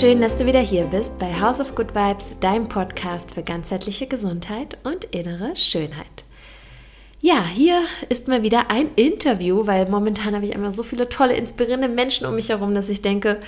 [0.00, 4.06] Schön, dass du wieder hier bist bei House of Good Vibes, deinem Podcast für ganzheitliche
[4.06, 6.24] Gesundheit und innere Schönheit.
[7.20, 11.34] Ja, hier ist mal wieder ein Interview, weil momentan habe ich immer so viele tolle,
[11.34, 13.40] inspirierende Menschen um mich herum, dass ich denke,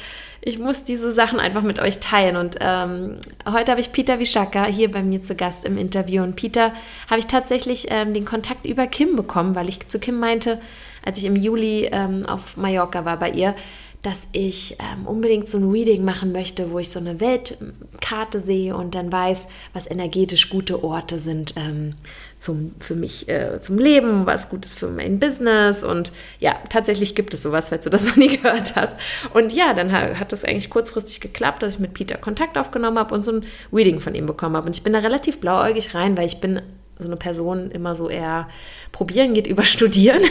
[0.42, 2.36] ich muss diese Sachen einfach mit euch teilen.
[2.36, 3.16] Und ähm,
[3.50, 6.22] heute habe ich Peter Wischaka hier bei mir zu Gast im Interview.
[6.22, 6.74] Und Peter
[7.08, 10.60] habe ich tatsächlich ähm, den Kontakt über Kim bekommen, weil ich zu Kim meinte,
[11.02, 13.54] als ich im Juli ähm, auf Mallorca war bei ihr,
[14.02, 18.74] dass ich ähm, unbedingt so ein Reading machen möchte, wo ich so eine Weltkarte sehe
[18.74, 21.94] und dann weiß, was energetisch gute Orte sind ähm,
[22.36, 25.84] zum, für mich äh, zum Leben, was Gutes für mein Business.
[25.84, 26.10] Und
[26.40, 28.96] ja, tatsächlich gibt es sowas, falls du das noch nie gehört hast.
[29.34, 33.14] Und ja, dann hat das eigentlich kurzfristig geklappt, dass ich mit Peter Kontakt aufgenommen habe
[33.14, 34.66] und so ein Reading von ihm bekommen habe.
[34.66, 36.60] Und ich bin da relativ blauäugig rein, weil ich bin
[36.98, 38.48] so eine Person immer so eher
[38.90, 40.22] probieren geht über studieren,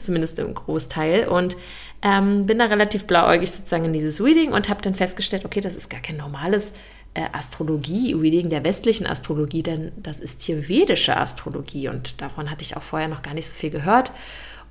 [0.00, 1.28] zumindest im Großteil.
[1.28, 1.56] Und
[2.02, 5.76] ähm, bin da relativ blauäugig sozusagen in dieses Reading und habe dann festgestellt, okay, das
[5.76, 6.74] ist gar kein normales
[7.14, 12.76] äh, Astrologie-Reading der westlichen Astrologie, denn das ist hier vedische Astrologie und davon hatte ich
[12.76, 14.12] auch vorher noch gar nicht so viel gehört.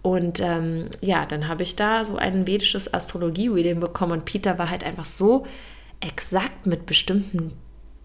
[0.01, 4.69] Und ähm, ja, dann habe ich da so ein vedisches Astrologie-Reading bekommen und Peter war
[4.69, 5.45] halt einfach so
[5.99, 7.53] exakt mit bestimmten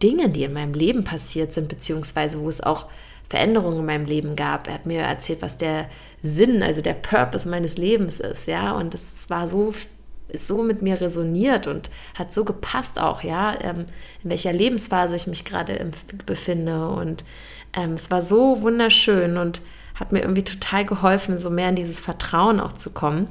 [0.03, 2.87] Dingen, die in meinem Leben passiert sind, beziehungsweise wo es auch
[3.29, 4.67] Veränderungen in meinem Leben gab.
[4.67, 5.89] Er hat mir erzählt, was der
[6.23, 8.73] Sinn, also der Purpose meines Lebens ist, ja.
[8.73, 9.75] Und das war so,
[10.29, 13.87] ist so mit mir resoniert und hat so gepasst auch, ja, ähm,
[14.23, 15.91] in welcher Lebensphase ich mich gerade
[16.27, 16.89] befinde.
[16.89, 17.25] Und
[17.75, 19.61] ähm, es war so wunderschön und
[19.95, 23.29] hat mir irgendwie total geholfen, so mehr in dieses Vertrauen auch zu kommen.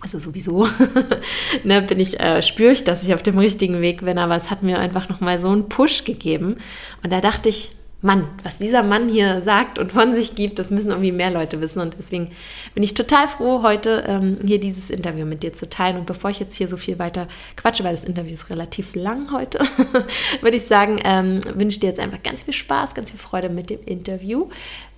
[0.00, 0.68] Also sowieso
[1.64, 4.50] ne, bin ich, äh, spüre ich, dass ich auf dem richtigen Weg bin, aber es
[4.50, 6.58] hat mir einfach nochmal so einen Push gegeben.
[7.02, 10.70] Und da dachte ich, Mann, was dieser Mann hier sagt und von sich gibt, das
[10.70, 11.80] müssen irgendwie mehr Leute wissen.
[11.80, 12.30] Und deswegen
[12.74, 15.96] bin ich total froh, heute ähm, hier dieses Interview mit dir zu teilen.
[15.96, 17.26] Und bevor ich jetzt hier so viel weiter
[17.56, 19.58] quatsche, weil das Interview ist relativ lang heute,
[20.40, 23.70] würde ich sagen, ähm, wünsche dir jetzt einfach ganz viel Spaß, ganz viel Freude mit
[23.70, 24.48] dem Interview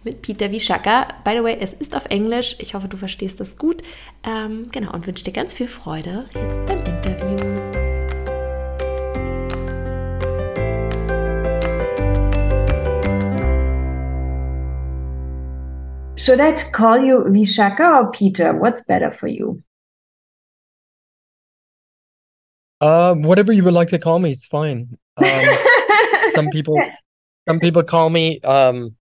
[0.04, 1.08] mit Peter Wischaka.
[1.24, 2.56] By the way, es ist auf Englisch.
[2.58, 3.82] Ich hoffe, du verstehst das gut.
[4.24, 7.49] Ähm, genau, und wünsche dir ganz viel Freude jetzt beim Interview.
[16.20, 18.52] Should I call you Vishaka or Peter?
[18.52, 19.62] What's better for you?
[22.82, 24.98] Um, whatever you would like to call me, it's fine.
[25.16, 25.56] Um,
[26.32, 26.78] some people,
[27.48, 28.94] some people call me um,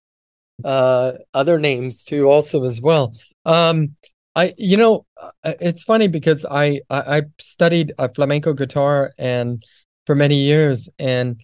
[0.64, 3.14] uh, other names too, also as well.
[3.44, 3.96] Um,
[4.34, 9.62] I, you know, uh, it's funny because I, I, I studied uh, flamenco guitar and
[10.06, 11.38] for many years, and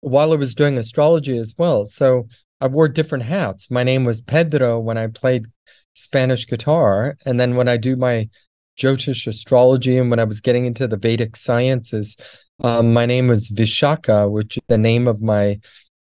[0.00, 1.86] while I was doing astrology as well.
[1.86, 2.28] So
[2.64, 3.70] I wore different hats.
[3.70, 5.44] My name was Pedro when I played
[5.92, 8.30] Spanish guitar, and then when I do my
[8.78, 12.16] Jyotish astrology and when I was getting into the Vedic sciences,
[12.60, 15.60] um, my name was Vishaka, which is the name of my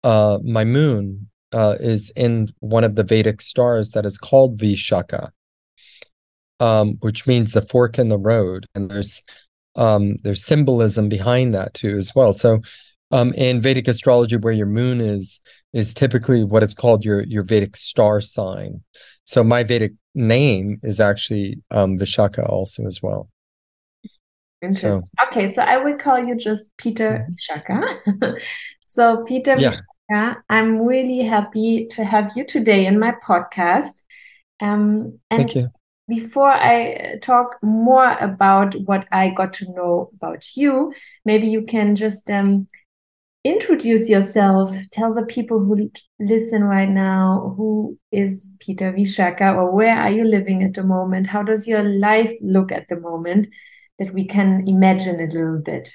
[0.03, 5.30] uh, my moon uh, is in one of the Vedic stars that is called Vishaka,
[6.60, 9.22] um, which means the fork in the road, and there's
[9.76, 12.32] um, there's symbolism behind that too as well.
[12.32, 12.62] So
[13.10, 15.41] um, in Vedic astrology, where your moon is
[15.72, 18.82] is typically what it's called your your Vedic star sign.
[19.24, 23.28] So my Vedic name is actually um, Vishaka also as well.
[24.72, 27.70] So, okay, so I will call you just Peter mm-hmm.
[27.70, 28.40] Vishaka.
[28.86, 29.70] so Peter yeah.
[30.10, 34.02] Vishaka, I'm really happy to have you today in my podcast.
[34.60, 35.68] Um, and Thank you.
[36.08, 40.94] Before I talk more about what I got to know about you,
[41.26, 42.66] maybe you can just um,
[43.48, 44.70] introduce yourself.
[44.92, 50.25] Tell the people who listen right now who is Peter Vishaka or where are you
[50.25, 51.26] living at the moment?
[51.26, 53.48] How does your life look at the moment
[53.98, 55.88] that we can imagine a little bit?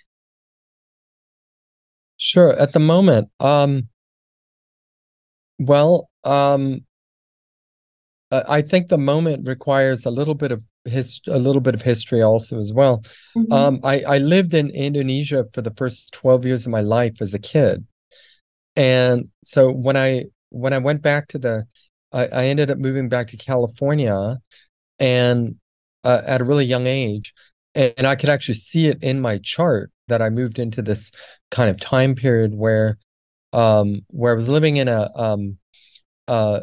[2.17, 2.53] Sure.
[2.59, 3.89] At the moment, um,
[5.59, 6.85] well, um,
[8.31, 12.21] I think the moment requires a little bit of his a little bit of history
[12.21, 13.03] also as well.
[13.35, 13.51] Mm-hmm.
[13.51, 17.33] Um, I, I lived in Indonesia for the first 12 years of my life as
[17.33, 17.85] a kid.
[18.75, 21.65] And so when I when I went back to the
[22.11, 24.37] I, I ended up moving back to California
[24.99, 25.55] and
[26.03, 27.33] uh, at a really young age.
[27.75, 31.11] And, and I could actually see it in my chart that I moved into this
[31.49, 32.97] kind of time period where
[33.53, 35.57] um where I was living in a um
[36.27, 36.61] uh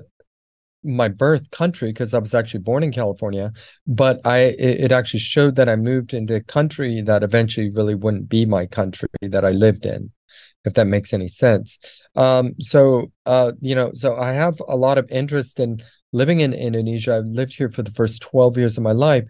[0.82, 3.52] my birth country because I was actually born in California,
[3.86, 7.94] but I it, it, actually showed that I moved into a country that eventually really
[7.94, 10.10] wouldn't be my country that I lived in,
[10.64, 11.78] if that makes any sense.
[12.16, 15.82] Um, so uh, you know, so I have a lot of interest in
[16.12, 17.16] living in Indonesia.
[17.16, 19.24] I've lived here for the first 12 years of my life.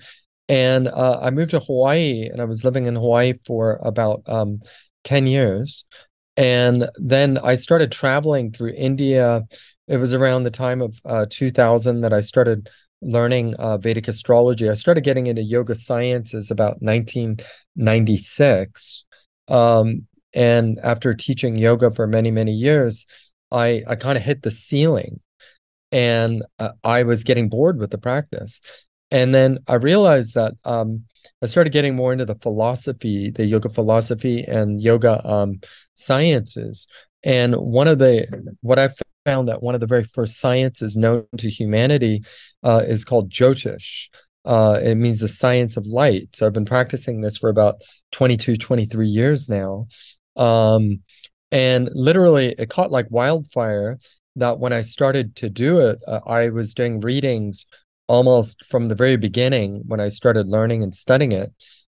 [0.49, 4.61] And uh, I moved to Hawaii and I was living in Hawaii for about um,
[5.05, 5.85] 10 years.
[6.37, 9.43] And then I started traveling through India.
[9.91, 12.71] It was around the time of uh, 2000 that I started
[13.03, 14.71] learning uh, Vedic astrology.
[14.71, 19.05] I started getting into yoga sciences about 1996.
[19.49, 23.05] Um, and after teaching yoga for many, many years,
[23.51, 25.19] I, I kind of hit the ceiling
[25.91, 28.61] and uh, I was getting bored with the practice.
[29.11, 31.03] And then I realized that um,
[31.43, 35.59] I started getting more into the philosophy, the yoga philosophy and yoga um,
[35.95, 36.87] sciences.
[37.25, 38.91] And one of the, what I
[39.25, 42.25] found that one of the very first sciences known to humanity
[42.63, 44.09] uh, is called Jyotish.
[44.45, 46.35] Uh, it means the science of light.
[46.35, 47.77] So I've been practicing this for about
[48.13, 49.87] 22, 23 years now.
[50.37, 51.03] Um,
[51.53, 53.99] and literally, it caught like wildfire
[54.37, 57.67] that when I started to do it, uh, I was doing readings
[58.07, 61.53] almost from the very beginning when I started learning and studying it.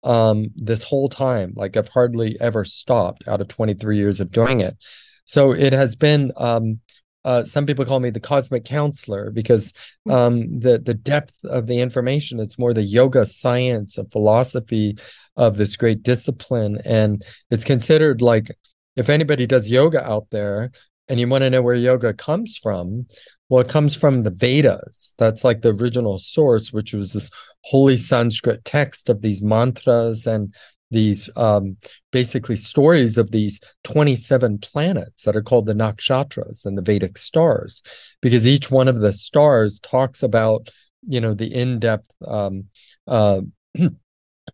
[0.03, 4.61] Um, this whole time, like I've hardly ever stopped out of 23 years of doing
[4.61, 4.77] it.
[5.25, 6.81] So it has been um,
[7.25, 9.73] uh, some people call me the cosmic counselor because
[10.05, 10.11] hmm.
[10.13, 14.97] um, the the depth of the information it's more the yoga science of philosophy
[15.37, 18.51] of this great discipline and it's considered like
[18.97, 20.71] if anybody does yoga out there
[21.09, 23.07] and you want to know where yoga comes from,
[23.49, 25.15] well, it comes from the Vedas.
[25.19, 27.31] That's like the original source, which was this
[27.63, 30.55] holy Sanskrit text of these mantras and
[30.91, 31.77] these um,
[32.11, 37.83] basically stories of these 27 planets that are called the nakshatras and the Vedic stars,
[38.21, 40.69] because each one of the stars talks about,
[41.07, 42.65] you know, the in-depth um,
[43.07, 43.41] uh,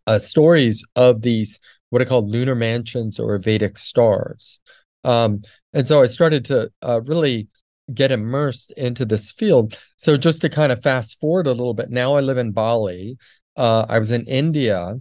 [0.07, 1.61] uh, stories of these
[1.91, 4.59] what are called lunar mansions or Vedic stars.
[5.05, 5.43] Um,
[5.73, 7.49] and so I started to uh, really
[7.95, 9.79] get immersed into this field.
[9.97, 13.17] So just to kind of fast forward a little bit, now I live in Bali.
[13.57, 14.97] Uh, I was in India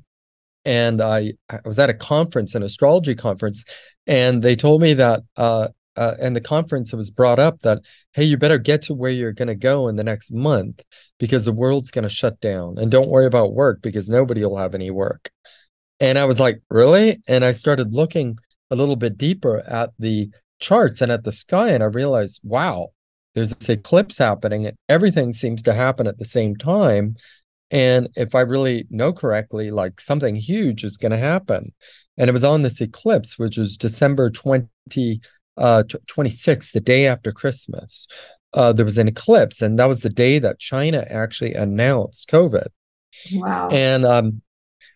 [0.65, 3.63] and I, I was at a conference, an astrology conference,
[4.07, 7.79] and they told me that uh, uh, and the conference was brought up that
[8.13, 10.81] hey you better get to where you're going to go in the next month
[11.19, 14.57] because the world's going to shut down and don't worry about work because nobody will
[14.57, 15.29] have any work
[16.01, 18.37] and i was like really and i started looking
[18.71, 20.29] a little bit deeper at the
[20.59, 22.89] charts and at the sky and I realized, wow,
[23.33, 27.15] there's this eclipse happening and everything seems to happen at the same time.
[27.75, 31.73] And if I really know correctly, like something huge is going to happen.
[32.17, 34.69] And it was on this eclipse, which is December 20,
[35.57, 38.07] uh, 26th, the day after Christmas.
[38.53, 42.67] Uh, there was an eclipse, and that was the day that China actually announced COVID.
[43.33, 43.67] Wow.
[43.69, 44.41] And um,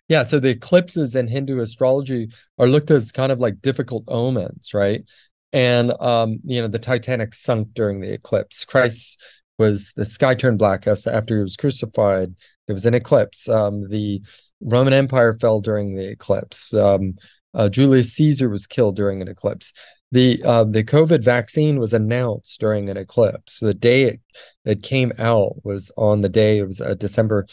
[0.07, 4.73] yeah, so the eclipses in Hindu astrology are looked as kind of like difficult omens,
[4.73, 5.03] right?
[5.51, 8.63] And um, you know, the Titanic sunk during the eclipse.
[8.63, 9.21] Christ
[9.57, 12.33] was the sky turned black after he was crucified.
[12.69, 13.49] There was an eclipse.
[13.49, 14.21] Um, the
[14.61, 16.71] Roman Empire fell during the eclipse.
[16.71, 17.15] Um,
[17.55, 19.73] uh, Julius Caesar was killed during an eclipse.
[20.11, 23.57] The uh, the COVID vaccine was announced during an eclipse.
[23.59, 24.21] The day it,
[24.65, 27.47] it came out was on the day it was uh, December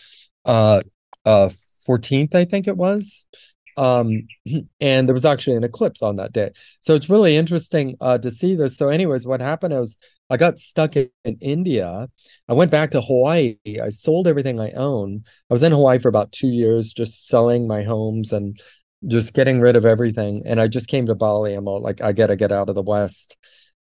[0.44, 0.82] uh,
[1.24, 1.48] uh,
[1.88, 3.24] 14th, I think it was.
[3.78, 4.26] Um,
[4.82, 6.50] and there was actually an eclipse on that day.
[6.80, 8.76] So it's really interesting uh, to see this.
[8.76, 9.96] So, anyways, what happened was
[10.28, 12.08] I got stuck in, in India.
[12.48, 13.56] I went back to Hawaii.
[13.66, 15.22] I sold everything I own.
[15.50, 18.58] I was in Hawaii for about two years, just selling my homes and
[19.06, 20.42] just getting rid of everything.
[20.44, 21.54] And I just came to Bali.
[21.54, 23.36] I'm all like, I gotta get out of the West.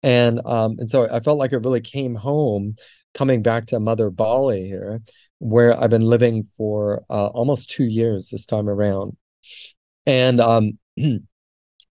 [0.04, 2.76] And um, and so I felt like it really came home
[3.14, 5.02] coming back to Mother Bali here
[5.40, 9.18] where I've been living for uh, almost two years this time around,
[10.06, 11.28] and um, and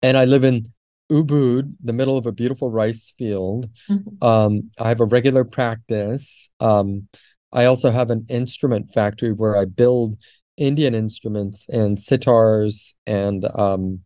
[0.03, 0.73] I live in
[1.11, 3.68] Ubud, the middle of a beautiful rice field.
[3.88, 4.25] Mm-hmm.
[4.25, 6.49] Um, I have a regular practice.
[6.61, 7.08] Um,
[7.52, 10.16] I also have an instrument factory where I build
[10.56, 14.00] Indian instruments and sitars and um,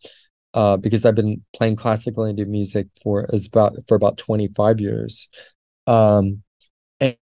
[0.54, 5.28] uh, because I've been playing classical Indian music for as about for about 25 years.
[5.86, 6.42] Um,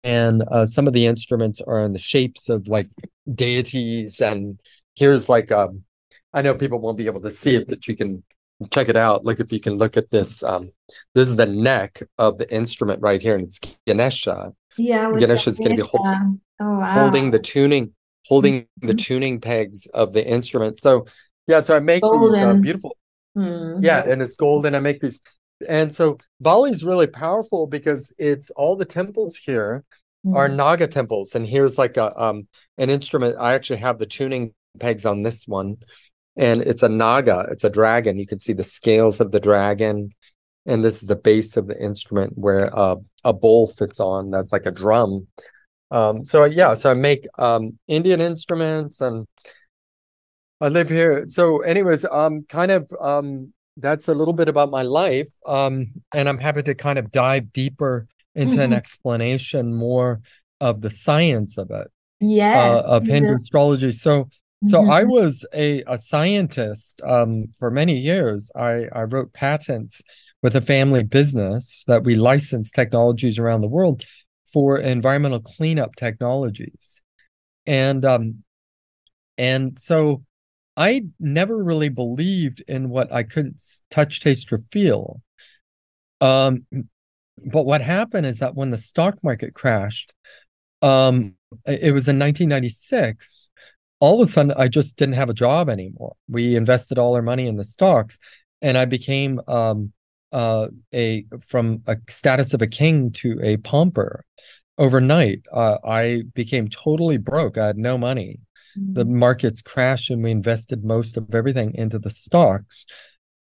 [0.03, 2.89] and uh, some of the instruments are in the shapes of like
[3.33, 4.59] deities and
[4.95, 5.83] here's like um
[6.33, 8.23] i know people won't be able to see it but you can
[8.71, 10.69] check it out like if you can look at this um
[11.15, 15.57] this is the neck of the instrument right here and it's ganesha yeah ganesha is
[15.57, 16.05] going to be hold,
[16.59, 16.93] oh, wow.
[16.93, 17.93] holding the tuning
[18.27, 18.87] holding mm-hmm.
[18.87, 21.05] the tuning pegs of the instrument so
[21.47, 22.33] yeah so i make golden.
[22.33, 22.97] these uh, beautiful
[23.37, 23.83] mm-hmm.
[23.83, 25.21] yeah and it's golden i make these
[25.67, 29.83] and so Bali is really powerful because it's all the temples here
[30.25, 30.35] mm.
[30.35, 31.35] are Naga temples.
[31.35, 32.47] And here's like a um
[32.77, 33.37] an instrument.
[33.39, 35.77] I actually have the tuning pegs on this one.
[36.39, 38.17] And it's a Naga, it's a dragon.
[38.17, 40.12] You can see the scales of the dragon.
[40.65, 44.31] And this is the base of the instrument where uh, a bowl fits on.
[44.31, 45.27] That's like a drum.
[45.91, 49.27] Um, so yeah, so I make um, Indian instruments and
[50.62, 51.27] I live here.
[51.27, 55.29] So, anyways, um, kind of um, that's a little bit about my life.
[55.46, 58.62] Um, and I'm happy to kind of dive deeper into mm-hmm.
[58.62, 60.22] an explanation more
[60.62, 61.88] of the science of it.
[62.22, 62.60] Yeah.
[62.60, 63.91] Uh, of Hindu astrology.
[63.91, 64.29] So
[64.63, 64.91] so mm-hmm.
[64.91, 68.51] I was a, a scientist um, for many years.
[68.55, 70.01] I, I wrote patents
[70.41, 74.03] with a family business that we licensed technologies around the world
[74.51, 77.01] for environmental cleanup technologies.
[77.65, 78.43] And um,
[79.37, 80.23] and so
[80.75, 85.21] I never really believed in what I couldn't touch, taste, or feel.
[86.19, 86.65] Um,
[87.45, 90.13] but what happened is that when the stock market crashed,
[90.81, 91.35] um,
[91.65, 93.49] it was in 1996.
[94.00, 96.15] All of a sudden, I just didn't have a job anymore.
[96.29, 98.20] We invested all our money in the stocks,
[98.62, 99.91] and I became um,
[100.32, 104.24] uh, a from a status of a king to a pauper
[104.77, 105.41] overnight.
[105.51, 107.58] Uh, I became totally broke.
[107.58, 108.39] I had no money.
[108.77, 108.94] Mm-hmm.
[108.94, 112.86] The markets crashed, and we invested most of everything into the stocks.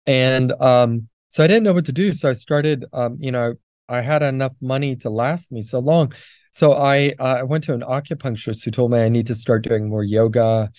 [0.06, 2.14] And um, so I didn't know what to do.
[2.14, 3.56] So I started, um, you know,
[3.88, 6.14] I had enough money to last me so long.
[6.52, 9.64] So I uh, I went to an acupuncturist who told me I need to start
[9.64, 10.72] doing more yoga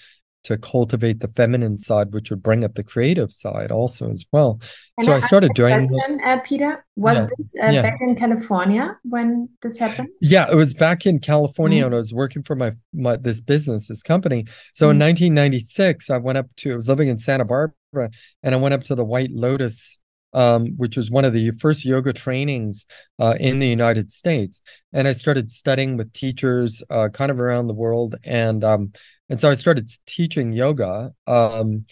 [0.44, 4.60] to cultivate the feminine side, which would bring up the creative side also as well.
[4.98, 6.84] Can so I, I started doing question, uh, Peter.
[6.96, 7.28] Was yeah.
[7.38, 7.82] this uh, yeah.
[7.82, 10.08] back in California when this happened?
[10.20, 11.86] Yeah, it was back in California mm-hmm.
[11.86, 14.46] when I was working for my my this business, this company.
[14.74, 15.00] So mm-hmm.
[15.00, 18.10] in 1996, I went up to I was living in Santa Barbara,
[18.42, 19.98] and I went up to the White Lotus
[20.32, 22.86] um, which was one of the first yoga trainings
[23.18, 24.62] uh, in the United States.
[24.92, 28.92] And I started studying with teachers uh, kind of around the world, and um,
[29.28, 31.12] and so I started teaching yoga.
[31.26, 31.86] Um,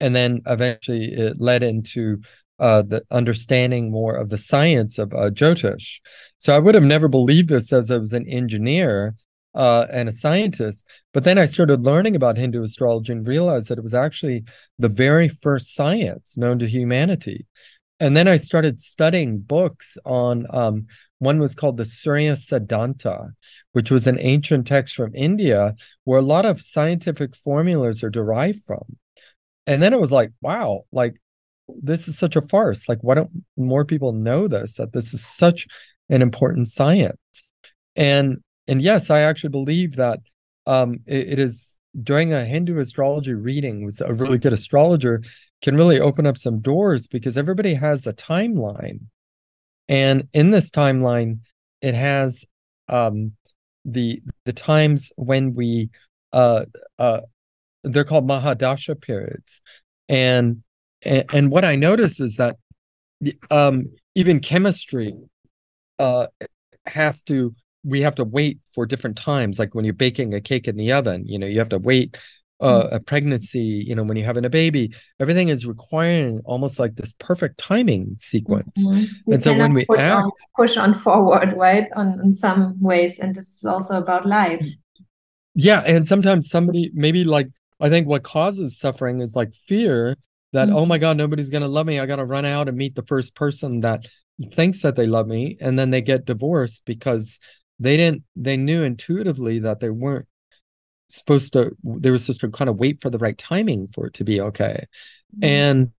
[0.00, 2.20] and then eventually it led into
[2.58, 6.00] uh, the understanding more of the science of uh, Jyotish.
[6.38, 9.14] So I would have never believed this as I was an engineer
[9.54, 10.86] uh, and a scientist.
[11.12, 14.44] But then I started learning about Hindu astrology and realized that it was actually
[14.78, 17.46] the very first science known to humanity
[18.00, 20.86] and then I started studying books on um,
[21.18, 23.30] one was called the Surya Siddhanta,
[23.72, 25.74] which was an ancient text from India
[26.04, 28.84] where a lot of scientific formulas are derived from.
[29.66, 31.14] And then it was like, wow, like
[31.68, 32.88] this is such a farce.
[32.88, 34.74] Like, why don't more people know this?
[34.74, 35.66] That this is such
[36.10, 37.16] an important science.
[37.96, 40.20] And and yes, I actually believe that
[40.66, 45.22] um, it, it is during a Hindu astrology reading with a really good astrologer
[45.64, 49.00] can really open up some doors because everybody has a timeline.
[49.88, 51.38] And in this timeline,
[51.80, 52.44] it has
[52.88, 53.32] um,
[53.86, 55.88] the the times when we
[56.34, 56.66] uh,
[56.98, 57.22] uh,
[57.82, 59.62] they're called Mahadasha periods.
[60.06, 60.62] And,
[61.02, 62.56] and and what I notice is that
[63.50, 65.14] um, even chemistry
[65.98, 66.26] uh,
[66.84, 67.54] has to
[67.84, 70.92] we have to wait for different times like when you're baking a cake in the
[70.92, 72.16] oven you know you have to wait
[72.64, 76.96] uh, a pregnancy, you know, when you're having a baby, everything is requiring almost like
[76.96, 78.72] this perfect timing sequence.
[78.78, 79.32] Mm-hmm.
[79.32, 83.18] And so when we push act, on, push on forward, right, on in some ways,
[83.18, 84.64] and this is also about life.
[85.54, 87.48] Yeah, and sometimes somebody maybe like
[87.80, 90.16] I think what causes suffering is like fear
[90.54, 90.76] that mm-hmm.
[90.76, 92.00] oh my god nobody's gonna love me.
[92.00, 94.08] I gotta run out and meet the first person that
[94.54, 97.38] thinks that they love me, and then they get divorced because
[97.78, 100.26] they didn't they knew intuitively that they weren't
[101.16, 104.14] supposed to they were supposed to kind of wait for the right timing for it
[104.14, 104.86] to be okay.
[105.36, 105.44] Mm-hmm.
[105.44, 105.92] and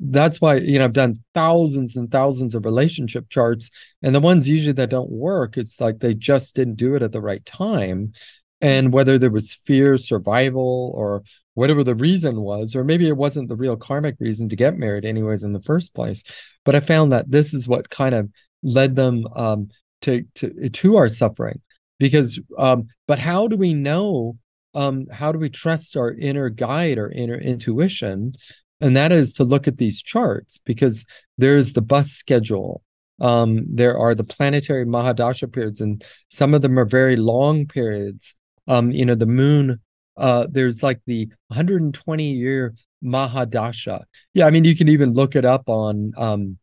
[0.00, 3.68] that's why you know i've done thousands and thousands of relationship charts
[4.02, 7.12] and the ones usually that don't work it's like they just didn't do it at
[7.12, 8.12] the right time.
[8.60, 11.22] And whether there was fear survival or
[11.54, 15.04] whatever the reason was or maybe it wasn't the real karmic reason to get married
[15.04, 16.24] anyways in the first place
[16.64, 18.28] but i found that this is what kind of
[18.62, 19.68] led them um,
[20.02, 21.60] to to to our suffering.
[21.98, 24.38] Because um, but how do we know
[24.74, 28.34] um, how do we trust our inner guide or inner intuition?
[28.80, 31.04] And that is to look at these charts because
[31.36, 32.82] there's the bus schedule.
[33.20, 38.34] Um, there are the planetary Mahadasha periods, and some of them are very long periods.
[38.68, 39.80] Um, you know, the moon,
[40.16, 44.04] uh, there's like the 120 year Mahadasha.
[44.34, 46.58] Yeah, I mean, you can even look it up on um,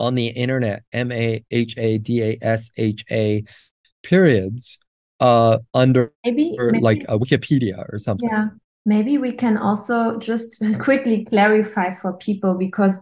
[0.00, 3.44] on the internet, M A H A D A S H A
[4.02, 4.78] periods
[5.20, 8.28] uh under maybe, maybe like a wikipedia or something.
[8.28, 8.48] Yeah
[8.88, 12.94] maybe we can also just quickly clarify for people because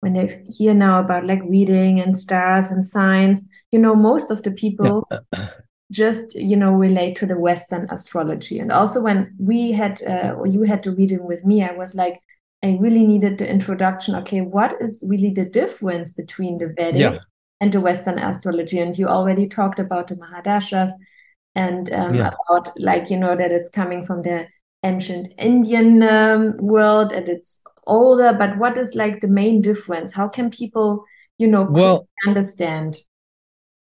[0.00, 4.42] when they hear now about like reading and stars and signs you know most of
[4.42, 5.48] the people yeah.
[5.90, 8.58] just you know relate to the western astrology.
[8.58, 11.94] And also when we had uh, or you had the reading with me i was
[11.94, 12.18] like
[12.62, 14.14] i really needed the introduction.
[14.14, 17.18] Okay what is really the difference between the vedic yeah.
[17.60, 18.78] and the western astrology?
[18.78, 20.90] And you already talked about the mahadashas
[21.54, 22.30] and um, yeah.
[22.48, 24.46] about like you know that it's coming from the
[24.82, 28.32] ancient Indian um, world and it's older.
[28.32, 30.12] But what is like the main difference?
[30.12, 31.04] How can people
[31.38, 32.98] you know well understand?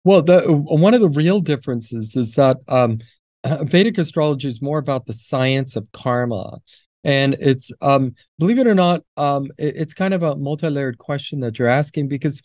[0.04, 2.98] Well, the one of the real differences is that um,
[3.44, 6.58] Vedic astrology is more about the science of karma.
[7.04, 11.40] And it's um, believe it or not, um, it, it's kind of a multi-layered question
[11.40, 12.42] that you're asking because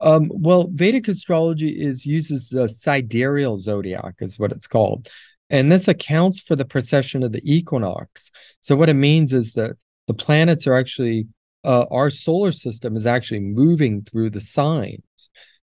[0.00, 5.08] um, well, Vedic astrology is uses the sidereal zodiac, is what it's called.
[5.48, 8.30] And this accounts for the precession of the equinox.
[8.60, 9.72] So what it means is that
[10.06, 11.28] the planets are actually
[11.64, 15.02] uh, our solar system is actually moving through the signs.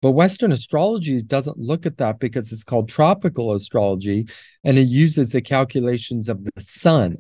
[0.03, 4.27] But Western astrology doesn't look at that because it's called tropical astrology
[4.65, 7.19] and it uses the calculations of the sun.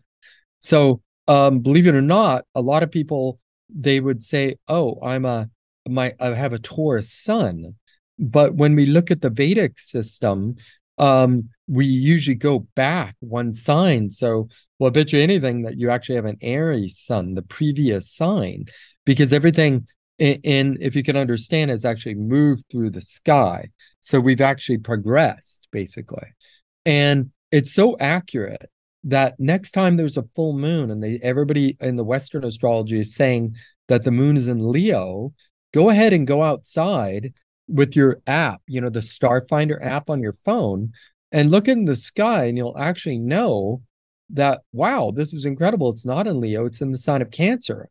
[0.58, 3.38] So, um, believe it or not, a lot of people
[3.74, 5.48] they would say, "Oh, I'm a
[5.88, 7.74] my I have a Taurus sun,"
[8.18, 10.56] but when we look at the Vedic system,
[10.98, 14.10] um, we usually go back one sign.
[14.10, 14.48] So,
[14.78, 18.66] well, I bet you anything that you actually have an Aries sun, the previous sign,
[19.04, 19.86] because everything
[20.18, 23.68] in if you can understand, has actually moved through the sky.
[24.00, 26.28] So we've actually progressed, basically.
[26.86, 28.70] And it's so accurate
[29.04, 33.14] that next time there's a full moon and they everybody in the Western astrology is
[33.14, 33.54] saying
[33.88, 35.32] that the moon is in Leo,
[35.74, 37.34] go ahead and go outside
[37.66, 40.92] with your app, you know, the Starfinder app on your phone,
[41.32, 43.82] and look in the sky, and you'll actually know
[44.30, 45.90] that, wow, this is incredible.
[45.90, 47.88] It's not in Leo, it's in the sign of Cancer.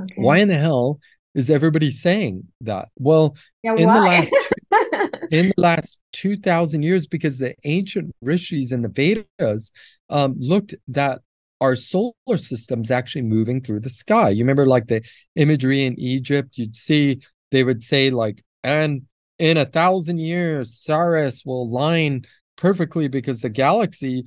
[0.00, 0.14] Okay.
[0.16, 1.00] Why in the hell
[1.34, 2.88] is everybody saying that?
[2.96, 4.36] Well, yeah, in the last
[5.30, 9.70] in the last two thousand years, because the ancient rishis and the Vedas
[10.08, 11.20] um, looked that
[11.62, 14.30] our solar system's actually moving through the sky.
[14.30, 15.02] You remember, like the
[15.36, 17.20] imagery in Egypt, you'd see
[17.52, 19.02] they would say like, and
[19.38, 22.24] in a thousand years, Saras will line
[22.56, 24.24] perfectly because the galaxy,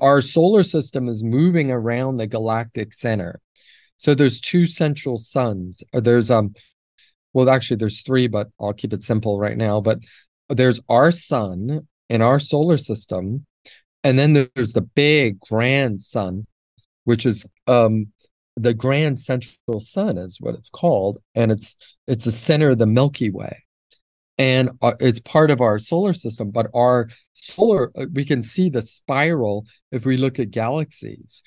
[0.00, 3.40] our solar system is moving around the galactic center.
[3.96, 5.82] So there's two central suns.
[5.92, 6.54] Uh, there's um
[7.32, 9.80] well actually there's three, but I'll keep it simple right now.
[9.80, 9.98] But
[10.48, 13.44] there's our sun in our solar system,
[14.04, 16.46] and then there's the big grand sun,
[17.06, 18.06] which is um
[18.56, 22.86] the grand central sun is what it's called, and it's it's the center of the
[22.86, 23.64] Milky Way.
[24.38, 28.82] And it's part of our solar system, but our solar, uh, we can see the
[28.82, 31.42] spiral if we look at galaxies.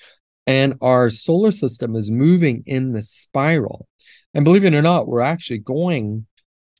[0.46, 3.86] And our solar system is moving in the spiral.
[4.34, 6.26] And believe it or not we're actually going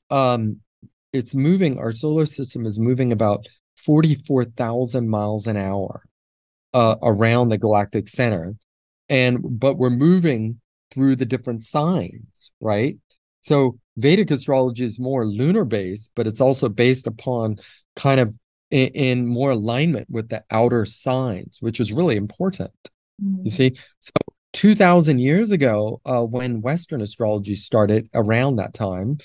[0.09, 0.57] um
[1.13, 6.03] it's moving our solar system is moving about 44,000 miles an hour
[6.73, 8.55] uh, around the galactic center
[9.11, 10.59] and but we're moving
[10.91, 12.97] through the different signs right
[13.41, 17.57] so vedic astrology is more lunar based but it's also based upon
[17.95, 18.35] kind of
[18.71, 22.71] in, in more alignment with the outer signs which is really important
[23.23, 23.45] Mm.
[23.45, 24.11] You see, so
[24.53, 29.17] 2000 years ago, uh, when Western astrology started around that time,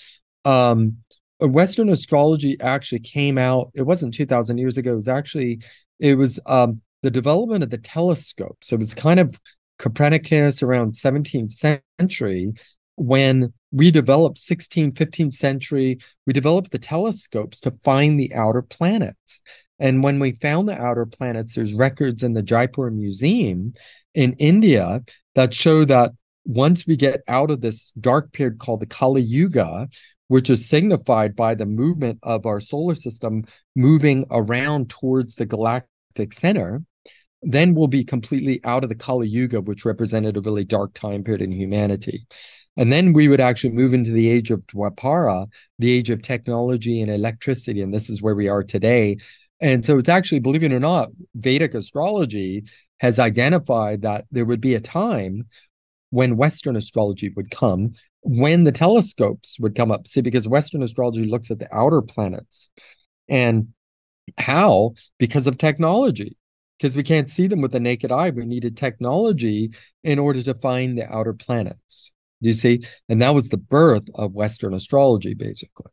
[0.44, 0.98] um,
[1.40, 3.70] Western astrology actually came out.
[3.74, 4.92] It wasn't 2000 years ago.
[4.92, 5.60] It was actually,
[5.98, 8.58] it was um, the development of the telescope.
[8.62, 9.38] So it was kind of
[9.78, 12.52] Copernicus around 17th century
[12.96, 19.42] when we developed 16th 15th century we developed the telescopes to find the outer planets.
[19.78, 23.74] And when we found the outer planets, there's records in the Jaipur Museum
[24.14, 25.02] in India
[25.34, 26.12] that show that
[26.46, 29.88] once we get out of this dark period called the Kali Yuga,
[30.28, 36.32] which is signified by the movement of our solar system moving around towards the galactic
[36.32, 36.82] center,
[37.52, 41.22] then we'll be completely out of the Kali Yuga, which represented a really dark time
[41.22, 42.26] period in humanity.
[42.76, 45.46] And then we would actually move into the age of Dwapara,
[45.78, 47.80] the age of technology and electricity.
[47.80, 49.16] And this is where we are today.
[49.60, 52.64] And so it's actually, believe it or not, Vedic astrology
[53.00, 55.46] has identified that there would be a time
[56.10, 60.06] when Western astrology would come, when the telescopes would come up.
[60.06, 62.68] See, because Western astrology looks at the outer planets.
[63.28, 63.68] And
[64.36, 64.94] how?
[65.18, 66.36] Because of technology.
[66.78, 68.30] Because we can't see them with the naked eye.
[68.30, 69.70] We needed technology
[70.04, 72.12] in order to find the outer planets.
[72.42, 72.82] Do you see?
[73.08, 75.90] And that was the birth of Western astrology, basically.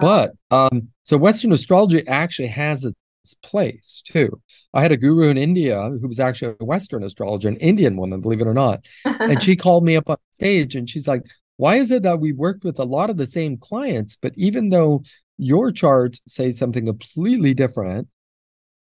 [0.00, 2.96] But um, so Western astrology actually has its
[3.42, 4.40] place too.
[4.74, 8.20] I had a guru in India who was actually a Western astrologer, an Indian woman,
[8.20, 8.84] believe it or not.
[9.04, 11.22] and she called me up on stage and she's like,
[11.56, 14.70] Why is it that we worked with a lot of the same clients, but even
[14.70, 15.02] though
[15.36, 18.08] your charts say something completely different,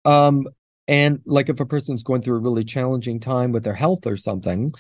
[0.05, 0.47] um,
[0.87, 4.17] and like if a person's going through a really challenging time with their health or
[4.17, 4.71] something,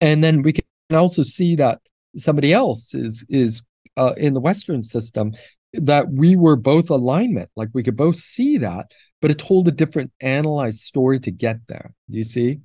[0.00, 1.80] and then we can also see that
[2.16, 3.62] somebody else is is
[3.96, 5.32] uh, in the Western system
[5.74, 7.50] that we were both alignment.
[7.56, 11.58] Like we could both see that, but it told a different analyzed story to get
[11.68, 11.94] there.
[12.08, 12.60] You see?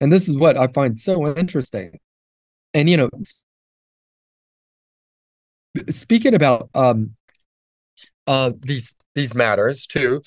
[0.00, 1.98] And this is what I find so interesting.
[2.74, 3.10] And you know,
[5.90, 7.16] speaking about um
[8.26, 10.22] uh these these matters too,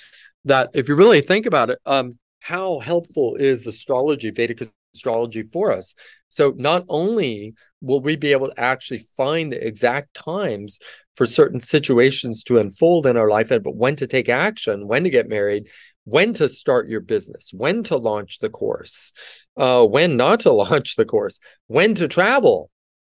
[0.46, 4.62] that if you really think about it, um, how helpful is astrology, Vedic
[4.94, 5.94] astrology for us?
[6.30, 10.80] So not only will we be able to actually find the exact times
[11.16, 15.10] for certain situations to unfold in our life, but when to take action, when to
[15.10, 15.68] get married,
[16.06, 19.12] when to start your business, when to launch the course,
[19.58, 22.70] uh, when not to launch the course, when to travel.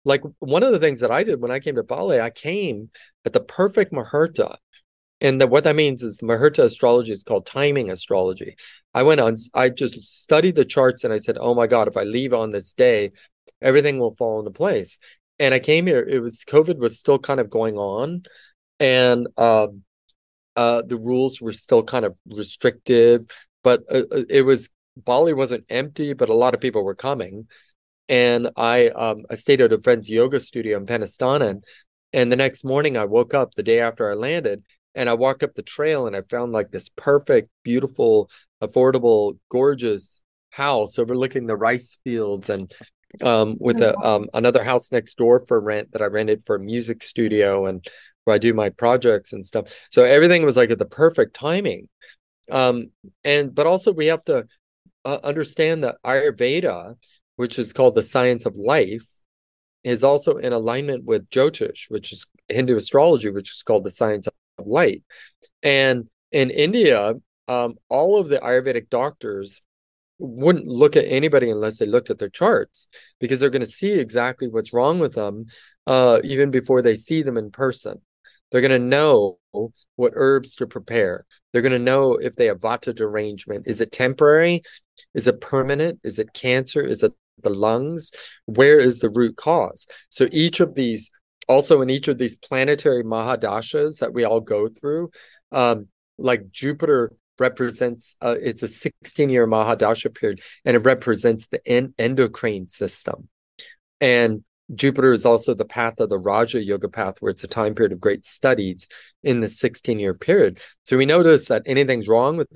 [0.05, 2.89] Like one of the things that I did when I came to Bali, I came
[3.25, 4.57] at the perfect Muhurta.
[5.23, 8.57] And what that means is Muhurta astrology is called timing astrology.
[8.93, 11.95] I went on, I just studied the charts and I said, oh my God, if
[11.95, 13.13] I leave on this day,
[13.61, 14.99] everything will fall into place.
[15.39, 18.23] And I came here, it was COVID was still kind of going on.
[18.81, 19.83] And um,
[20.57, 23.25] uh, the rules were still kind of restrictive,
[23.63, 27.47] but uh, uh, it was Bali wasn't empty, but a lot of people were coming.
[28.09, 31.63] And I um, I stayed at a friend's yoga studio in Penestanan.
[32.11, 34.63] And the next morning I woke up the day after I landed
[34.95, 38.29] and I walked up the trail and I found like this perfect, beautiful,
[38.61, 42.73] affordable, gorgeous house overlooking the rice fields and
[43.21, 46.59] um, with a um, another house next door for rent that I rented for a
[46.59, 47.85] music studio and
[48.23, 49.73] where I do my projects and stuff.
[49.91, 51.89] So everything was like at the perfect timing.
[52.51, 52.91] Um,
[53.23, 54.45] and but also we have to
[55.05, 56.95] uh, understand that Ayurveda,
[57.35, 59.07] which is called the science of life,
[59.83, 64.27] is also in alignment with Jyotish, which is Hindu astrology, which is called the science
[64.27, 65.03] of light.
[65.61, 67.13] And in India,
[67.47, 69.61] um, all of the Ayurvedic doctors
[70.19, 72.87] wouldn't look at anybody unless they looked at their charts
[73.19, 75.45] because they're going to see exactly what's wrong with them
[75.87, 78.01] uh, even before they see them in person.
[78.51, 79.39] They're going to know
[79.95, 81.25] what herbs to prepare.
[81.51, 83.67] They're going to know if they have vata derangement.
[83.67, 84.61] Is it temporary?
[85.13, 85.99] Is it permanent?
[86.03, 86.81] Is it cancer?
[86.81, 88.11] Is it the lungs?
[88.45, 89.87] Where is the root cause?
[90.09, 91.09] So each of these,
[91.47, 95.09] also in each of these planetary mahadashas that we all go through,
[95.51, 101.59] um, like Jupiter represents uh, it's a 16 year mahadasha period and it represents the
[101.67, 103.27] en- endocrine system
[103.99, 104.43] and
[104.75, 107.91] Jupiter is also the path of the Raja Yoga path, where it's a time period
[107.91, 108.87] of great studies
[109.23, 110.59] in the 16 year period.
[110.85, 112.49] So we notice that anything's wrong with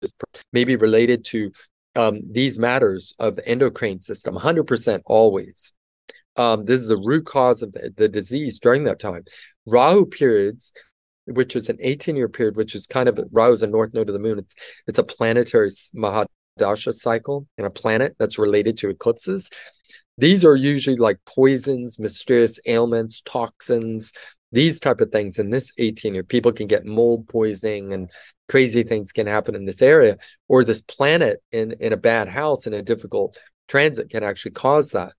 [0.00, 0.12] this
[0.52, 1.52] may be related to
[1.96, 5.72] um, these matters of the endocrine system, 100% always.
[6.36, 9.24] Um, this is the root cause of the, the disease during that time.
[9.66, 10.72] Rahu periods,
[11.26, 14.08] which is an 18 year period, which is kind of Rahu is a north node
[14.08, 14.38] of the moon.
[14.38, 14.54] It's,
[14.86, 19.50] it's a planetary Mahadasha cycle and a planet that's related to eclipses.
[20.18, 24.12] These are usually like poisons, mysterious ailments, toxins,
[24.52, 28.10] these type of things in this 18 year people can get mold poisoning and
[28.48, 30.16] crazy things can happen in this area
[30.48, 33.38] or this planet in in a bad house in a difficult
[33.68, 35.12] transit can actually cause that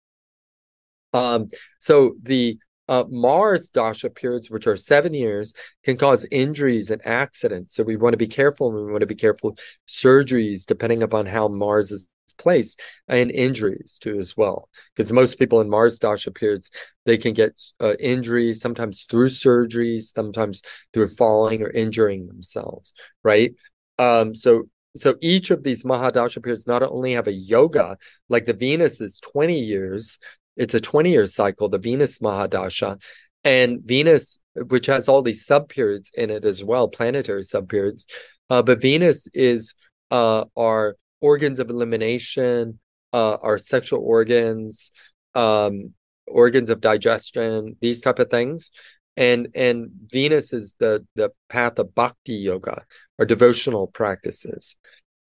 [1.14, 1.48] um
[1.80, 5.54] so the uh, Mars dasha periods, which are seven years,
[5.86, 7.74] can cause injuries and accidents.
[7.74, 9.56] So we want to be careful, we want to be careful
[9.88, 15.62] surgeries depending upon how Mars is placed, and injuries too as well because most people
[15.62, 16.72] in mars dasha periods
[17.06, 22.94] they can get uh, injuries sometimes through surgeries sometimes through falling or injuring themselves
[23.24, 23.52] right
[24.00, 24.64] um so
[24.96, 27.98] so each of these mahadasha periods not only have a yoga
[28.30, 30.18] like the venus is 20 years
[30.58, 33.02] it's a 20 year cycle the venus mahadasha
[33.44, 38.06] and venus which has all these sub periods in it as well planetary sub periods
[38.50, 39.76] uh, but venus is
[40.12, 42.80] uh, our organs of elimination,
[43.14, 44.92] uh, our sexual organs,
[45.36, 45.94] um,
[46.28, 48.72] organs of digestion, these type of things.
[49.18, 52.84] And and Venus is the the path of bhakti yoga
[53.20, 54.78] our devotional practices.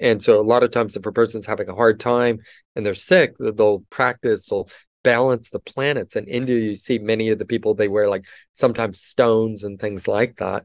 [0.01, 2.39] And so a lot of times if a person's having a hard time
[2.75, 4.69] and they're sick, they'll practice, they'll
[5.03, 6.17] balance the planets.
[6.17, 10.07] In India, you see many of the people they wear like sometimes stones and things
[10.09, 10.65] like that.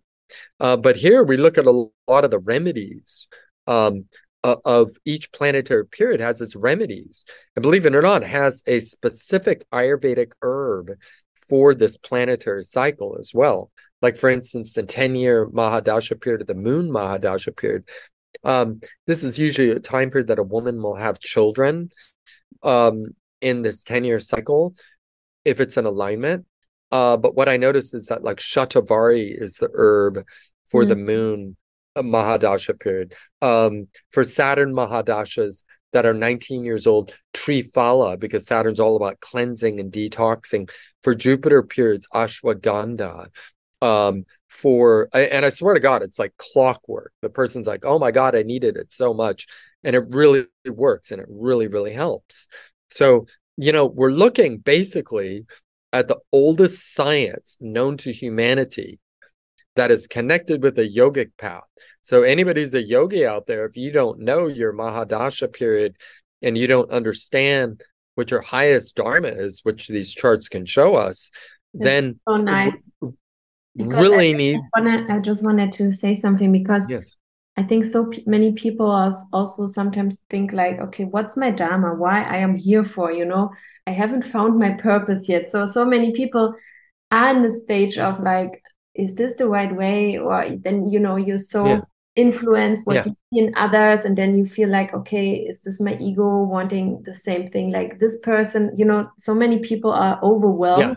[0.60, 3.28] Uh, but here we look at a lot of the remedies.
[3.68, 4.06] Um,
[4.44, 7.26] of each planetary period has its remedies.
[7.56, 10.92] And believe it or not, has a specific Ayurvedic herb
[11.50, 13.72] for this planetary cycle as well.
[14.02, 17.90] Like, for instance, the 10 year Mahadasha period, the moon Mahadasha period.
[18.44, 21.90] Um, this is usually a time period that a woman will have children
[22.64, 23.08] um,
[23.42, 24.76] in this 10 year cycle
[25.46, 26.46] if it's an alignment.
[26.92, 30.24] Uh, but what I notice is that, like, Shatavari is the herb
[30.66, 30.90] for mm-hmm.
[30.90, 31.58] the moon
[31.98, 33.14] Mahadasha period.
[33.42, 39.80] Um, for Saturn Mahadashas that are 19 years old, Triphala, because Saturn's all about cleansing
[39.80, 40.70] and detoxing.
[41.02, 43.28] For Jupiter periods, Ashwagandha.
[43.82, 47.14] Um, for and I swear to God, it's like clockwork.
[47.22, 49.46] The person's like, oh my God, I needed it so much.
[49.84, 52.48] And it really works and it really, really helps.
[52.90, 55.46] So, you know, we're looking basically
[55.94, 59.00] at the oldest science known to humanity
[59.76, 61.64] that is connected with the yogic path.
[62.02, 65.96] So anybody who's a yogi out there, if you don't know your Mahadasha period
[66.42, 67.84] and you don't understand
[68.16, 71.30] what your highest dharma is, which these charts can show us,
[71.74, 72.90] then so nice.
[73.76, 74.60] really I need.
[74.76, 77.16] I just wanted to say something because yes.
[77.58, 78.86] I think so many people
[79.34, 81.96] also sometimes think like, okay, what's my dharma?
[81.96, 83.12] Why I am here for?
[83.12, 83.52] You know,
[83.88, 85.50] I haven't found my purpose yet.
[85.50, 86.54] So so many people
[87.10, 88.62] are in the stage of like,
[88.94, 90.20] is this the right way?
[90.20, 91.82] Or then you know you're so yeah.
[92.16, 93.06] influenced what yeah.
[93.06, 97.02] you see in others, and then you feel like, okay, is this my ego wanting
[97.04, 98.72] the same thing like this person?
[98.76, 100.82] You know, so many people are overwhelmed.
[100.82, 100.96] Yeah.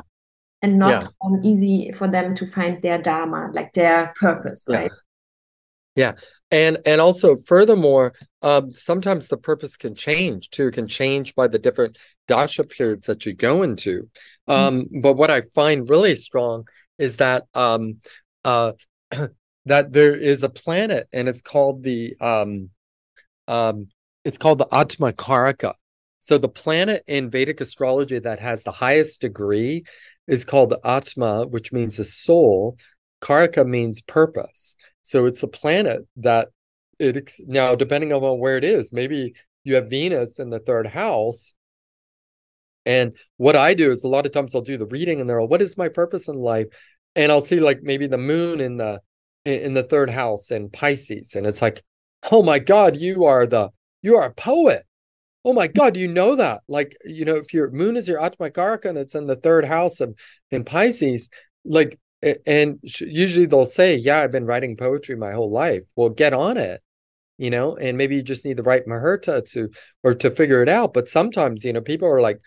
[0.62, 4.92] And not um, easy for them to find their dharma, like their purpose, right?
[5.96, 6.14] Yeah.
[6.50, 11.58] And and also furthermore, um, sometimes the purpose can change too, can change by the
[11.58, 11.98] different
[12.28, 14.08] dasha periods that you go into.
[14.48, 14.52] Mm-hmm.
[14.52, 15.00] Um, mm-hmm.
[15.00, 16.66] but what I find really strong
[16.98, 17.96] is that um
[18.44, 18.72] uh
[19.66, 22.70] that there is a planet and it's called the um
[23.48, 23.88] um
[24.24, 25.74] it's called the Atma Karaka.
[26.18, 29.84] So the planet in Vedic astrology that has the highest degree
[30.26, 32.76] is called the Atma, which means the soul.
[33.22, 34.76] Karaka means purpose.
[35.10, 36.50] So it's a planet that
[37.00, 41.52] it now depending on where it is, maybe you have Venus in the third house.
[42.86, 45.40] And what I do is a lot of times I'll do the reading and they're
[45.40, 46.68] all, what is my purpose in life?
[47.16, 49.00] And I'll see like maybe the moon in the
[49.44, 51.34] in the third house in Pisces.
[51.34, 51.82] And it's like,
[52.30, 53.70] oh my God, you are the
[54.02, 54.86] you are a poet.
[55.44, 56.60] Oh my God, you know that.
[56.68, 59.98] Like, you know, if your moon is your Atmakaraka and it's in the third house
[59.98, 60.16] of
[60.52, 61.30] in Pisces,
[61.64, 61.98] like
[62.46, 65.82] and usually they'll say yeah i've been writing poetry my whole life.
[65.96, 66.82] Well get on it
[67.38, 69.70] you know and maybe you just need the right muhurta to
[70.02, 72.38] or to figure it out but sometimes you know people are like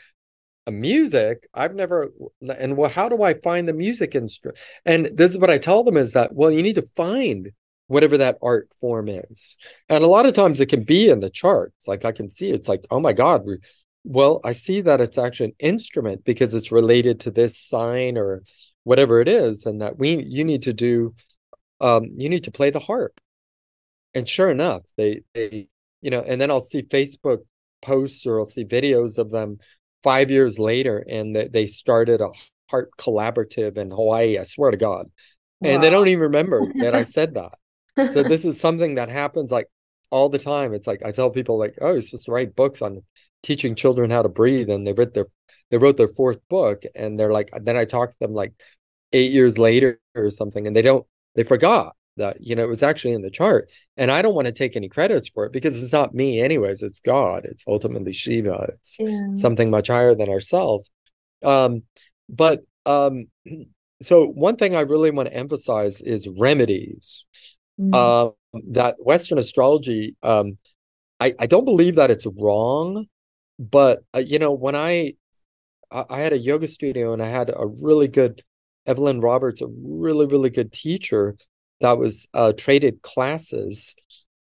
[0.66, 1.46] a music?
[1.54, 2.14] I've never
[2.58, 5.84] and well how do i find the music instrument and this is what i tell
[5.84, 7.52] them is that well you need to find
[7.88, 9.58] whatever that art form is.
[9.90, 12.52] And a lot of times it can be in the charts like i can see
[12.52, 13.44] it's like oh my god
[14.04, 18.42] well i see that it's actually an instrument because it's related to this sign or
[18.84, 21.14] whatever it is and that we you need to do
[21.82, 23.20] um you need to play the harp.
[24.14, 25.68] And sure enough they they
[26.02, 27.40] you know and then i'll see facebook
[27.82, 29.58] posts or i'll see videos of them
[30.04, 32.30] five years later and they, they started a
[32.70, 35.10] harp collaborative in hawaii i swear to god.
[35.62, 35.72] Wow.
[35.72, 37.34] and they don't even remember that i said
[37.96, 38.14] that.
[38.14, 39.68] So this is something that happens like
[40.12, 40.74] all the time.
[40.74, 43.02] It's like i tell people like oh you're supposed to write books on
[43.42, 45.28] teaching children how to breathe and they read their
[45.74, 48.54] they wrote their fourth book and they're like then i talked to them like
[49.12, 52.84] eight years later or something and they don't they forgot that you know it was
[52.84, 55.82] actually in the chart and i don't want to take any credits for it because
[55.82, 59.34] it's not me anyways it's god it's ultimately shiva it's yeah.
[59.34, 60.92] something much higher than ourselves
[61.42, 61.82] um
[62.30, 63.26] but um
[64.04, 67.26] so one thing i really want to emphasize is remedies
[67.82, 67.96] mm.
[67.96, 68.32] uh,
[68.70, 70.56] that western astrology um
[71.20, 73.08] i i don't believe that it's wrong
[73.58, 75.14] but uh, you know when i
[75.94, 78.42] I had a yoga studio and I had a really good
[78.86, 81.36] Evelyn Roberts, a really really good teacher
[81.82, 83.96] that was uh, traded classes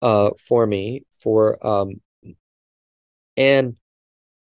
[0.02, 2.00] uh, for me for um,
[3.36, 3.76] and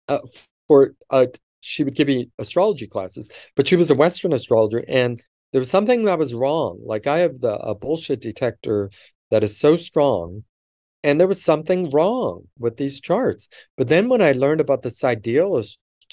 [0.07, 0.19] uh,
[0.67, 1.27] for uh,
[1.61, 5.69] she would give me astrology classes, but she was a Western astrologer, and there was
[5.69, 6.79] something that was wrong.
[6.83, 8.89] Like I have the a bullshit detector
[9.29, 10.43] that is so strong,
[11.03, 13.47] and there was something wrong with these charts.
[13.77, 15.57] But then when I learned about the sidereal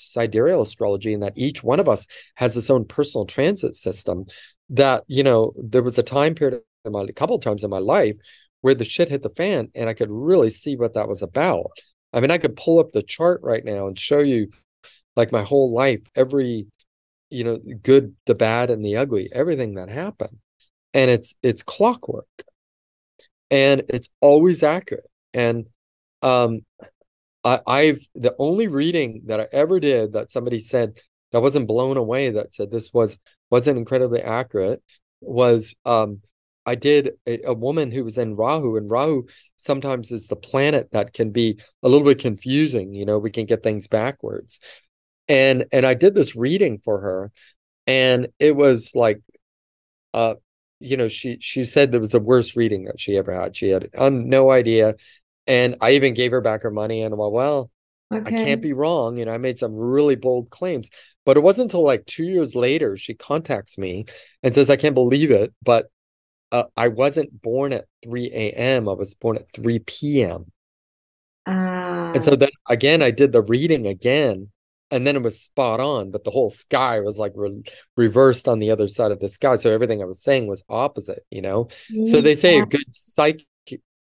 [0.00, 2.06] sidereal astrology and that each one of us
[2.36, 4.24] has its own personal transit system
[4.70, 7.78] that you know there was a time period my a couple of times in my
[7.78, 8.16] life
[8.60, 11.70] where the shit hit the fan and i could really see what that was about.
[12.12, 14.48] I mean i could pull up the chart right now and show you
[15.16, 16.66] like my whole life every
[17.30, 20.38] you know good the bad and the ugly everything that happened.
[20.94, 22.26] And it's it's clockwork.
[23.50, 25.10] And it's always accurate.
[25.34, 25.66] And
[26.22, 26.60] um
[27.44, 30.98] I, I've the only reading that I ever did that somebody said
[31.32, 33.18] that wasn't blown away that said this was
[33.50, 34.82] wasn't incredibly accurate
[35.20, 36.20] was um
[36.68, 39.24] I did a, a, woman who was in Rahu, and Rahu
[39.56, 42.92] sometimes is the planet that can be a little bit confusing.
[42.92, 44.60] You know, we can get things backwards.
[45.28, 47.32] And and I did this reading for her,
[47.86, 49.22] and it was like,
[50.12, 50.34] uh,
[50.78, 53.56] you know, she she said there was the worst reading that she ever had.
[53.56, 54.94] She had um, no idea
[55.48, 57.70] and I even gave her back her money and I'm like, well,
[58.12, 58.22] okay.
[58.26, 59.16] I can't be wrong.
[59.16, 60.90] You know, I made some really bold claims.
[61.24, 64.06] But it wasn't until like two years later she contacts me
[64.42, 65.90] and says, I can't believe it, but
[66.52, 68.88] uh, I wasn't born at 3 a.m.
[68.88, 70.50] I was born at 3 p.m.
[71.46, 72.12] Ah.
[72.14, 74.50] And so then again, I did the reading again,
[74.90, 77.62] and then it was spot on, but the whole sky was like re-
[77.96, 79.56] reversed on the other side of the sky.
[79.56, 81.68] So everything I was saying was opposite, you know?
[82.04, 83.46] So they say a good psychic,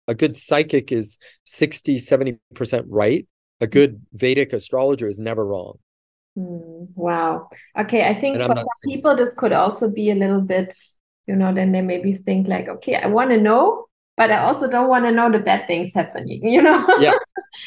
[0.08, 3.26] a good psychic is 60, 70% right.
[3.60, 5.78] A good Vedic astrologer is never wrong.
[6.36, 7.48] Hmm, wow.
[7.78, 10.74] Okay, I think And for some people this could also be a little bit,
[11.26, 14.68] you know, then they maybe think like, okay, I want to know, but I also
[14.68, 16.86] don't want to know the bad things happening, you know?
[16.94, 17.12] Yeah.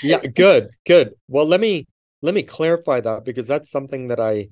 [0.01, 1.87] yeah good good well let me
[2.21, 4.47] let me clarify that because that's something that i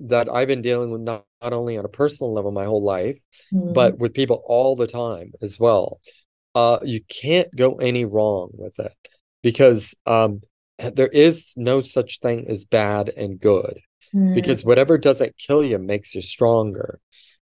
[0.00, 3.18] that i've been dealing with not, not only on a personal level my whole life
[3.50, 3.72] Hmm.
[3.72, 6.00] but with people all the time as well
[6.56, 8.94] uh you can't go any wrong with it
[9.44, 10.42] because um
[10.94, 13.78] there is no such thing as bad and good
[14.12, 14.34] Hmm.
[14.34, 17.00] because whatever doesn't kill you makes you stronger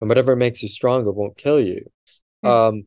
[0.00, 1.84] and whatever makes you stronger won't kill you.
[2.44, 2.84] Um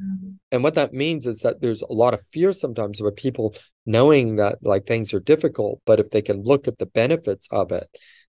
[0.52, 4.38] and what that means is that there's a lot of fear sometimes with people knowing
[4.38, 7.88] that like things are difficult but if they can look at the benefits of it.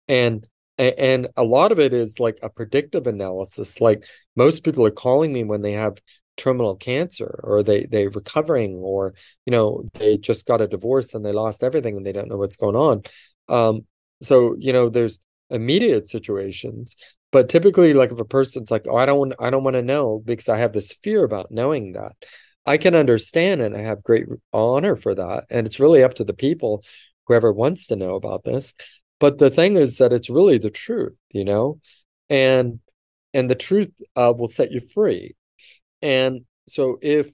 [0.08, 0.48] And
[0.80, 5.34] and a lot of it is like a predictive analysis like most people are calling
[5.34, 5.98] me when they have
[6.38, 9.14] terminal cancer or they they recovering or
[9.46, 12.38] you know they just got a divorce and they lost everything and they don't know
[12.38, 13.04] what's going on.
[13.50, 13.86] Um
[14.22, 15.20] so you know there's
[15.50, 16.96] immediate situations
[17.32, 19.82] but typically like if a person's like oh i don't want i don't want to
[19.82, 22.14] know because i have this fear about knowing that
[22.66, 26.24] i can understand and i have great honor for that and it's really up to
[26.24, 26.84] the people
[27.28, 28.74] whoever wants to know about this
[29.20, 31.80] but the thing is that it's really the truth you know
[32.30, 32.80] and
[33.34, 35.36] and the truth uh, will set you free
[36.02, 37.32] and so if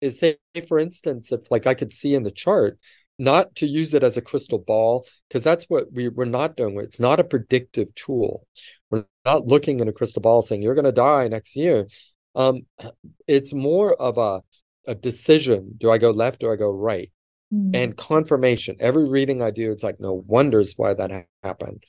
[0.00, 0.36] is say
[0.68, 2.78] for instance if like i could see in the chart
[3.18, 6.78] not to use it as a crystal ball because that's what we, we're not doing
[6.80, 8.46] it's not a predictive tool.
[8.90, 11.86] We're not looking in a crystal ball saying you're going to die next year.
[12.34, 12.62] Um
[13.26, 14.42] it's more of a
[14.86, 15.74] a decision.
[15.78, 17.10] Do i go left or i go right?
[17.50, 17.70] Hmm.
[17.74, 18.76] and confirmation.
[18.80, 21.84] Every reading i do it's like no wonders why that ha- happened.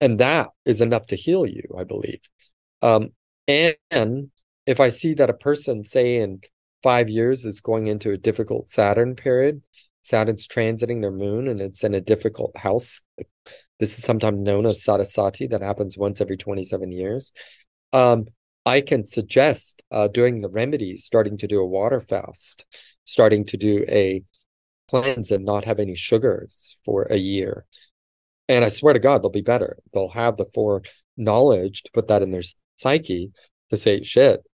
[0.00, 2.20] And that is enough to heal you i believe.
[2.80, 3.10] Um
[3.48, 4.30] and
[4.70, 6.40] if i see that a person say in
[6.82, 9.62] five years is going into a difficult saturn period
[10.02, 13.00] saturn's transiting their moon and it's in a difficult house
[13.78, 17.32] this is sometimes known as sadesati that happens once every 27 years
[17.92, 18.24] um
[18.64, 22.64] i can suggest uh doing the remedies starting to do a water fast
[23.04, 24.22] starting to do a
[24.90, 27.64] cleanse and not have any sugars for a year.
[28.48, 29.78] And I swear to God, they'll be better.
[29.92, 32.42] They'll have the foreknowledge to put that in their
[32.76, 33.30] psyche
[33.70, 34.44] to say, shit,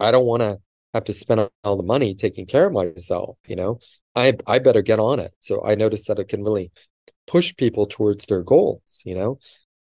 [0.00, 0.58] I don't want to
[0.94, 3.36] have to spend all the money taking care of myself.
[3.46, 3.78] You know,
[4.14, 5.32] I I better get on it.
[5.40, 6.70] So I noticed that it can really
[7.26, 9.02] push people towards their goals.
[9.04, 9.38] You know,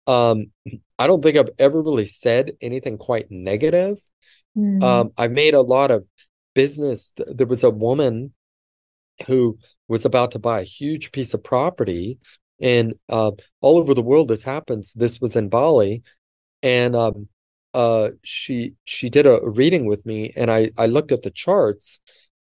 [0.07, 0.46] um,
[0.99, 3.99] I don't think I've ever really said anything quite negative.
[4.55, 4.83] Hmm.
[4.83, 6.05] Um, I've made a lot of
[6.55, 7.12] business.
[7.16, 8.35] There was a woman
[9.27, 12.18] who was about to buy a huge piece of property
[12.61, 16.03] and uh, all over the world this happens this was in bali
[16.62, 17.29] and um,
[17.74, 22.00] uh, she she did a reading with me and i i looked at the charts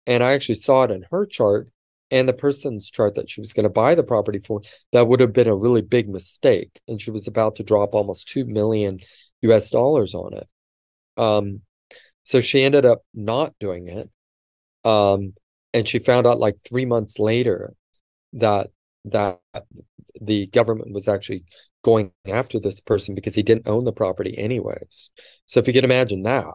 [0.08, 1.70] and i actually saw it in her chart
[2.12, 4.62] and the person's chart that she was going to buy the property for.
[4.92, 8.28] That would have been a really big mistake and she was about to drop almost
[8.30, 9.00] 2 million
[9.44, 10.48] us dollars on it.
[11.18, 11.62] Um
[12.24, 14.10] so she ended up not doing it
[14.86, 15.34] um
[15.74, 17.74] and she found out like three months later
[18.34, 18.70] that
[19.06, 19.40] that
[20.22, 21.46] the government was actually
[21.86, 25.12] going after this person because he didn't own the property anyways.
[25.48, 26.48] So if you can imagine that,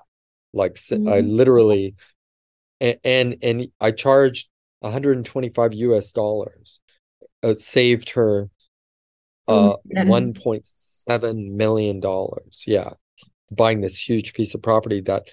[0.55, 1.97] like s- I literally
[2.81, 4.49] and and, and I charged
[4.81, 6.81] 125 US dollars,
[7.45, 8.51] uh, saved her
[9.49, 12.65] uh And- 1.7 million dollars.
[12.67, 12.91] Yeah,
[13.53, 15.29] buying this huge piece of property that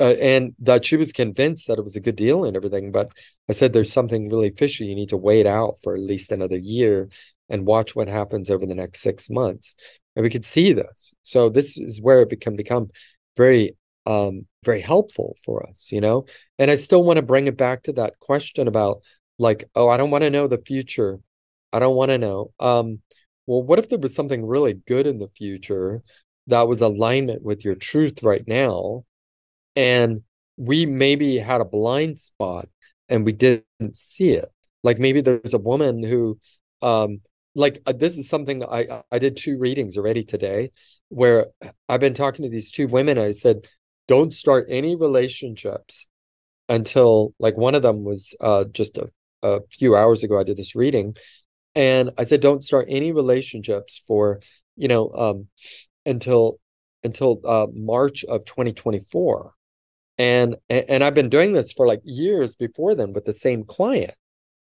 [0.00, 2.92] uh, and that she was convinced that it was a good deal and everything.
[2.92, 3.10] But
[3.48, 4.86] I said, there's something really fishy.
[4.86, 7.08] You need to wait out for at least another year
[7.50, 9.74] and watch what happens over the next six months.
[10.16, 11.12] And we could see this.
[11.22, 12.90] So this is where it can become
[13.36, 13.76] very,
[14.06, 16.26] um, very helpful for us, you know?
[16.58, 19.02] And I still want to bring it back to that question about
[19.38, 21.20] like, oh, I don't want to know the future.
[21.72, 22.52] I don't want to know.
[22.60, 23.00] Um,
[23.46, 26.02] well, what if there was something really good in the future
[26.46, 29.04] that was alignment with your truth right now?
[29.76, 30.22] and
[30.56, 32.68] we maybe had a blind spot
[33.08, 34.50] and we didn't see it
[34.82, 36.38] like maybe there's a woman who
[36.82, 37.20] um
[37.54, 40.70] like uh, this is something i i did two readings already today
[41.08, 41.46] where
[41.88, 43.66] i've been talking to these two women i said
[44.06, 46.06] don't start any relationships
[46.68, 49.08] until like one of them was uh just a,
[49.42, 51.14] a few hours ago i did this reading
[51.74, 54.40] and i said don't start any relationships for
[54.80, 55.46] you know, um,
[56.06, 56.58] until
[57.04, 59.52] until uh, March of 2024.
[60.18, 64.14] And and I've been doing this for like years before then with the same client.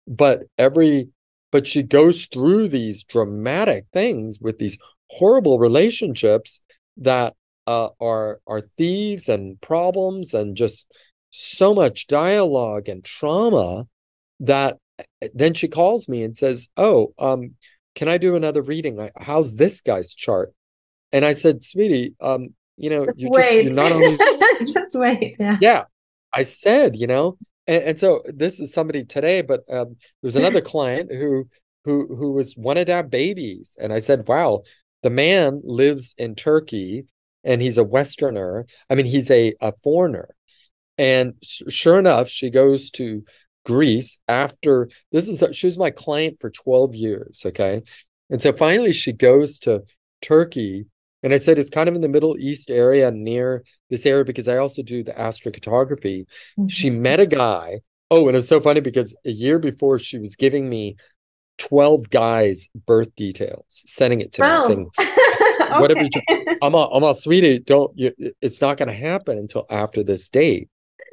[0.07, 1.09] But every
[1.55, 4.77] but she goes through these dramatic things with these
[5.09, 6.59] horrible relationships
[6.97, 7.33] that
[7.65, 10.93] uh, are are thieves and problems and just
[11.31, 13.87] so much dialogue and trauma
[14.41, 17.55] that eh, then she calls me and says, "Oh, um,
[17.95, 19.09] can I do another reading?
[19.15, 20.53] How's this guy's chart?"
[21.13, 23.43] And I said, "Sweetie, um, you know, just you're wait.
[23.43, 24.17] just you're not only
[24.59, 25.57] just wait." Yeah.
[25.61, 25.83] Yeah,
[26.33, 27.37] I said, you know,
[27.67, 31.47] and, and so this is somebody today, but um, there's another client who
[31.83, 34.63] who who was wanted to have babies, and I said, "Wow,
[35.03, 37.05] the man lives in Turkey."
[37.47, 38.65] And he's a Westerner.
[38.89, 40.29] I mean, he's a, a foreigner.
[40.97, 43.23] And sure enough, she goes to
[43.65, 47.43] Greece after this is she was my client for 12 years.
[47.45, 47.81] Okay.
[48.29, 49.83] And so finally she goes to
[50.21, 50.85] Turkey.
[51.25, 54.47] And I said it's kind of in the Middle East area near this area because
[54.47, 56.21] I also do the astrocartography.
[56.21, 56.67] Mm-hmm.
[56.67, 57.79] She met a guy.
[58.11, 60.97] Oh, and it was so funny because a year before she was giving me
[61.57, 64.57] 12 guys' birth details, sending it to wow.
[64.57, 65.79] me, saying, okay.
[65.79, 69.65] whatever you, I'm a, I'm a sweetie, don't you, it's not going to happen until
[69.71, 70.69] after this date.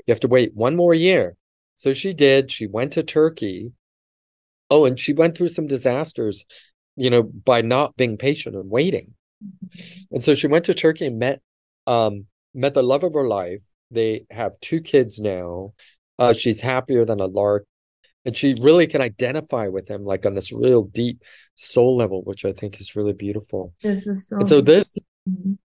[0.07, 1.37] You have to wait one more year.
[1.75, 2.53] So she did.
[2.53, 3.73] She went to Turkey.
[4.69, 6.45] Oh, and she went through some disasters,
[6.97, 9.15] you know, by not being patient and waiting.
[10.11, 11.41] And so she went to Turkey and met
[11.87, 13.63] um met the love of her life.
[13.91, 15.75] They have two kids now.
[16.19, 17.67] Uh, she's happier than a lark.
[18.25, 21.23] And she really can identify with him like on this real deep
[21.57, 23.75] soul level, which I think is really beautiful.
[23.83, 24.95] This is so and so this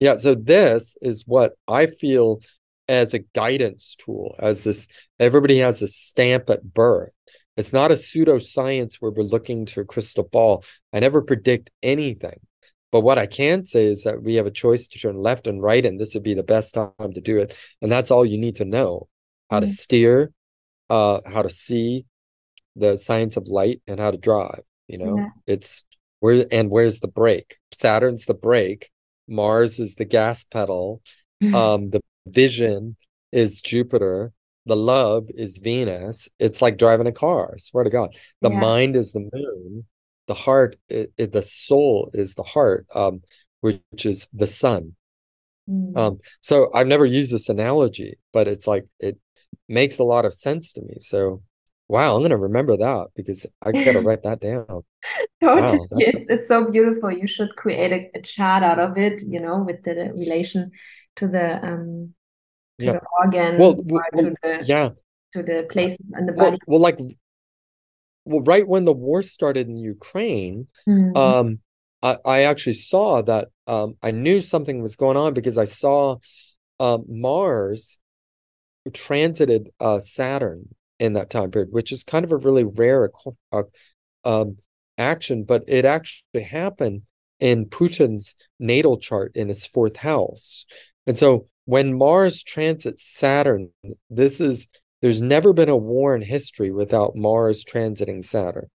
[0.00, 2.40] yeah, so this is what I feel
[2.88, 7.12] as a guidance tool, as this everybody has a stamp at birth.
[7.56, 10.64] It's not a pseudoscience where we're looking to a crystal ball.
[10.92, 12.40] I never predict anything.
[12.94, 15.60] But what I can say is that we have a choice to turn left and
[15.60, 17.52] right, and this would be the best time to do it.
[17.82, 19.08] And that's all you need to know
[19.50, 19.66] how mm-hmm.
[19.66, 20.32] to steer,
[20.90, 22.06] uh, how to see
[22.76, 24.60] the science of light, and how to drive.
[24.86, 25.28] You know, yeah.
[25.44, 25.82] it's
[26.20, 27.56] where and where's the brake?
[27.72, 28.92] Saturn's the brake,
[29.26, 31.02] Mars is the gas pedal,
[31.52, 32.94] um, the vision
[33.32, 34.32] is Jupiter,
[34.66, 36.28] the love is Venus.
[36.38, 37.54] It's like driving a car.
[37.54, 38.14] I swear to God.
[38.40, 38.60] The yeah.
[38.60, 39.84] mind is the moon.
[40.26, 43.22] The heart, it, it, the soul is the heart, um,
[43.60, 44.94] which is the sun.
[45.68, 45.96] Mm.
[45.96, 49.18] Um, so I've never used this analogy, but it's like it
[49.68, 50.96] makes a lot of sense to me.
[51.00, 51.42] So
[51.88, 54.82] wow, I'm gonna remember that because I gotta write that down.
[55.42, 57.10] totally, wow, it's, it's so beautiful.
[57.10, 60.70] You should create a, a chart out of it, you know, with the, relation
[61.16, 62.14] to the um
[62.80, 62.92] to yeah.
[62.92, 64.90] the organs well, well, to the yeah
[65.32, 66.98] to the places in the body well, well like
[68.24, 71.16] well right when the war started in ukraine mm-hmm.
[71.16, 71.58] um
[72.02, 76.16] I, I actually saw that um i knew something was going on because i saw
[76.80, 77.98] um mars
[78.92, 80.68] transited uh saturn
[80.98, 83.10] in that time period which is kind of a really rare
[83.52, 83.62] uh,
[84.24, 84.56] um
[84.98, 87.02] action but it actually happened
[87.40, 90.66] in putin's natal chart in his fourth house
[91.06, 93.70] and so when Mars transits Saturn,
[94.10, 94.68] this is
[95.04, 98.70] there's never been a war in history without Mars transiting Saturn.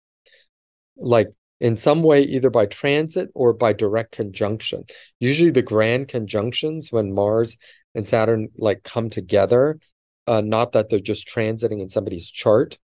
[0.95, 4.83] Like in some way, either by transit or by direct conjunction.
[5.19, 7.57] Usually the grand conjunctions when Mars
[7.95, 9.79] and Saturn like come together,
[10.27, 12.77] uh, not that they're just transiting in somebody's chart,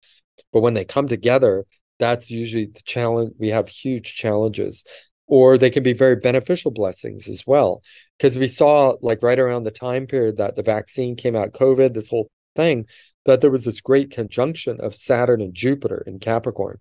[0.53, 1.67] but when they come together,
[1.99, 3.33] that's usually the challenge.
[3.41, 4.85] We have huge challenges
[5.27, 7.83] or they can be very beneficial blessings as well
[8.19, 11.95] because we saw like right around the time period that the vaccine came out covid
[11.95, 12.85] this whole thing
[13.25, 16.79] that there was this great conjunction of saturn and jupiter in capricorn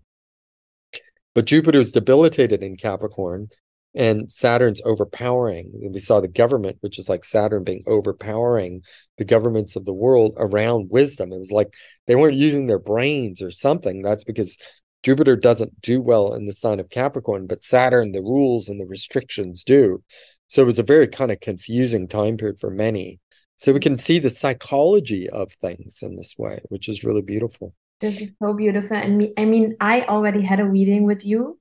[1.34, 3.48] but jupiter is debilitated in capricorn
[3.94, 8.82] and saturn's overpowering and we saw the government which is like saturn being overpowering
[9.18, 11.74] the governments of the world around wisdom it was like
[12.06, 14.56] they weren't using their brains or something that's because
[15.02, 18.86] Jupiter doesn't do well in the sign of Capricorn, but Saturn, the rules and the
[18.86, 20.02] restrictions do.
[20.46, 23.18] So it was a very kind of confusing time period for many.
[23.56, 27.74] So we can see the psychology of things in this way, which is really beautiful.
[28.00, 28.96] This is so beautiful.
[28.96, 31.60] And me, I mean, I already had a reading with you.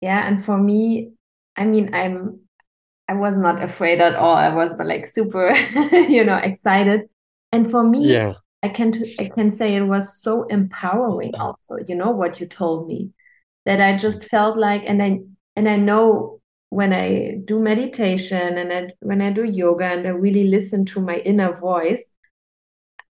[0.00, 0.26] Yeah.
[0.26, 1.12] And for me,
[1.56, 2.40] I mean, I'm
[3.08, 4.34] I was not afraid at all.
[4.34, 5.50] I was like super,
[5.92, 7.08] you know, excited.
[7.52, 8.34] And for me, yeah.
[8.62, 12.88] I can I can say it was so empowering also, you know, what you told
[12.88, 13.12] me.
[13.64, 15.20] That I just felt like and I
[15.54, 16.37] and I know
[16.70, 21.00] when I do meditation and I, when I do yoga and I really listen to
[21.00, 22.10] my inner voice,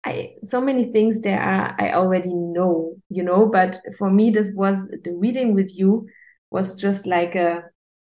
[0.06, 4.52] I so many things there are I already know, you know, but for me this
[4.54, 6.08] was the reading with you
[6.52, 7.64] was just like a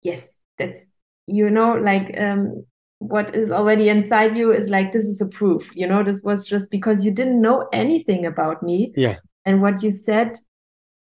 [0.03, 0.91] yes, that's
[1.27, 2.65] you know, like um,
[2.99, 5.71] what is already inside you is like this is a proof.
[5.75, 8.93] You know, this was just because you didn't know anything about me.
[8.97, 9.17] Yeah.
[9.45, 10.39] And what you said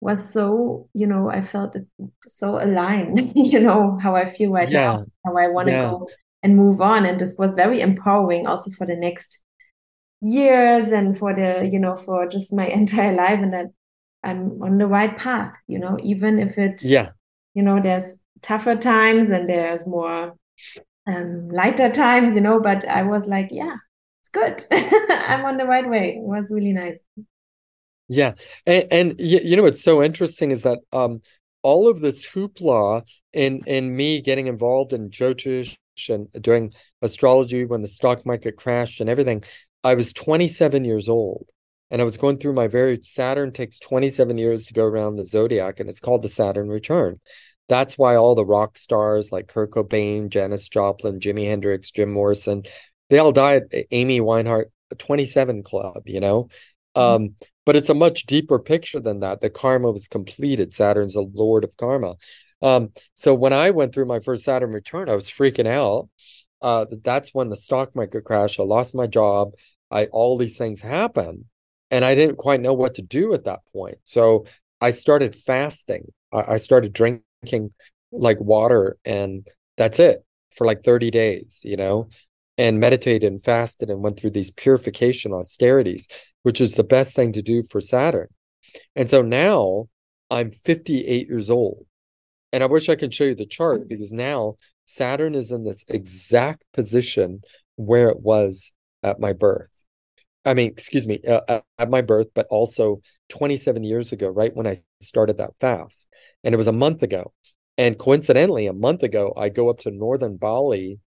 [0.02, 1.76] was so, you know, I felt
[2.26, 4.98] so aligned, you know, how I feel right Yeah.
[4.98, 5.90] now, how I want to Yeah.
[5.90, 6.08] go
[6.44, 7.06] and move on.
[7.06, 9.40] And this was very empowering also for the next
[10.20, 13.66] years and for the, you know, for just my entire life and that
[14.24, 17.12] I'm on the right path, you know, even if it, Yeah.
[17.54, 20.34] you know, there's tougher times and there's more
[21.06, 23.76] um lighter times, you know, but I was like, yeah,
[24.22, 24.64] it's good.
[25.10, 26.16] I'm on the right way.
[26.18, 27.04] It was really nice.
[28.12, 28.34] Yeah.
[28.66, 31.22] And, and you, you know what's so interesting is that um
[31.62, 33.02] all of this hoopla
[33.32, 35.76] and and me getting involved in Jyotish
[36.08, 39.44] and doing astrology when the stock market crashed and everything,
[39.84, 41.48] I was 27 years old.
[41.90, 45.26] And I was going through my very Saturn takes 27 years to go around the
[45.26, 47.20] zodiac, and it's called the Saturn return.
[47.68, 52.62] That's why all the rock stars like Kurt Cobain, Janis Joplin, Jimi Hendrix, Jim Morrison,
[53.10, 53.64] they all died.
[53.90, 54.66] Amy Winehart,
[54.98, 56.48] 27 Club, you know?
[56.94, 57.34] Um,
[57.64, 59.40] but it's a much deeper picture than that.
[59.40, 60.74] The karma was completed.
[60.74, 62.16] Saturn's a lord of karma.
[62.60, 66.08] Um, so when I went through my first Saturn return, I was freaking out.
[66.60, 68.60] Uh, that's when the stock market crashed.
[68.60, 69.52] I lost my job.
[69.90, 71.44] I all these things happened,
[71.90, 73.98] and I didn't quite know what to do at that point.
[74.04, 74.46] So
[74.80, 76.12] I started fasting.
[76.32, 77.72] I, I started drinking
[78.12, 79.46] like water, and
[79.76, 80.24] that's it
[80.56, 82.08] for like 30 days, you know,
[82.58, 86.06] and meditated and fasted and went through these purification austerities
[86.42, 88.28] which is the best thing to do for Saturn.
[88.96, 89.88] And so now
[90.30, 91.86] I'm 58 years old.
[92.52, 95.84] And I wish I could show you the chart because now Saturn is in this
[95.88, 97.42] exact position
[97.76, 98.72] where it was
[99.02, 99.70] at my birth.
[100.44, 104.66] I mean, excuse me, uh, at my birth, but also 27 years ago, right when
[104.66, 106.08] I started that fast.
[106.44, 107.32] And it was a month ago.
[107.78, 110.98] And coincidentally, a month ago, I go up to northern Bali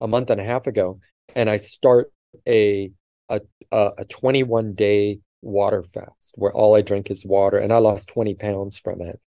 [0.00, 1.00] a month and a half ago,
[1.34, 2.12] and I start
[2.46, 2.90] a
[3.28, 3.40] a
[3.72, 8.08] a, a 21 day water fast where all I drink is water, and I lost
[8.08, 9.20] 20 pounds from it.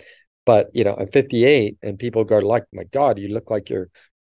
[0.45, 3.89] But you know, I'm 58, and people go like, "My God, you look like you're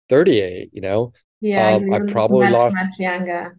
[0.08, 2.76] 38." You know, Yeah, um, I probably much, lost.
[2.76, 3.58] much younger.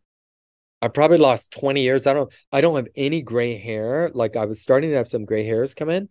[0.82, 2.06] I probably lost 20 years.
[2.08, 2.32] I don't.
[2.52, 4.12] I don't have any gray hair.
[4.14, 6.10] Like I was starting to have some gray hairs come in,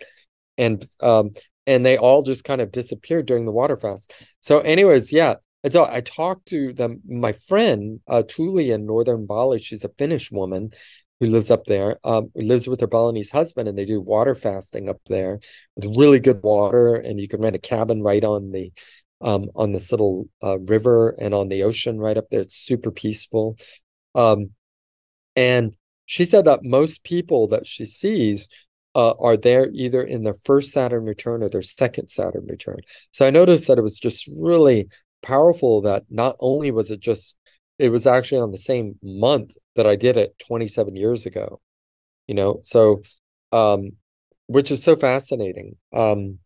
[0.58, 1.30] and um,
[1.66, 4.12] and they all just kind of disappeared during the water fast.
[4.40, 5.34] So, anyways, yeah.
[5.64, 9.58] And so I talked to them, my friend, uh, Tuli in northern Bali.
[9.58, 10.72] She's a Finnish woman
[11.20, 14.90] who lives up there, um, lives with her Balinese husband, and they do water fasting
[14.90, 15.40] up there
[15.74, 16.94] with really good water.
[16.94, 18.72] And you can rent a cabin right on the
[19.22, 22.42] um, on this little uh, river and on the ocean right up there.
[22.42, 23.56] It's super peaceful.
[24.14, 24.50] Um,
[25.34, 28.48] and she said that most people that she sees
[28.94, 32.78] uh, are there either in their first Saturn return or their second Saturn return.
[33.12, 34.88] So I noticed that it was just really
[35.25, 37.37] powerful that not only was it just
[37.79, 41.61] it was actually on the same month that I did it 27 years ago
[42.27, 42.61] you know?
[42.62, 43.03] So
[43.53, 43.93] um
[44.47, 46.39] which is so fascinating um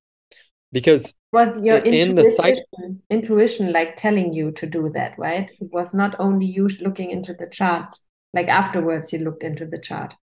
[0.72, 5.50] because was your in the intuition intuition like telling you to do that right?
[5.60, 7.96] It was not only you looking into the chart
[8.34, 10.14] like afterwards you looked into the chart.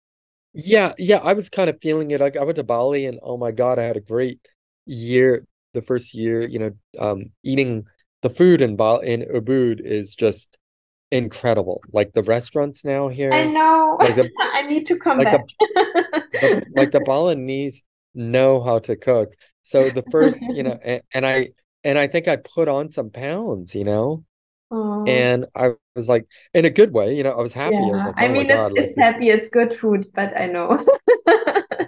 [0.54, 3.38] Yeah yeah I was kind of feeling it like I went to Bali and oh
[3.38, 4.40] my god I had a great
[4.86, 5.42] year
[5.74, 7.86] the first year you know um eating
[8.26, 10.58] the food in Bal in Ubud is just
[11.12, 11.80] incredible.
[11.94, 13.98] Like the restaurants now here, I know.
[14.00, 15.46] like the I need to come like back.
[15.60, 17.84] the, the like the Balinese
[18.16, 19.34] know how to cook.
[19.62, 21.50] So the first, you know, and, and I
[21.84, 24.24] and I think I put on some pounds, you know,
[24.72, 27.78] Oh, and I was like in a good way, you know, I was happy.
[27.78, 28.08] I was yeah.
[28.08, 30.36] like, I oh my mean, it's God, like it's this, happy, it's good food, but
[30.36, 30.84] I know.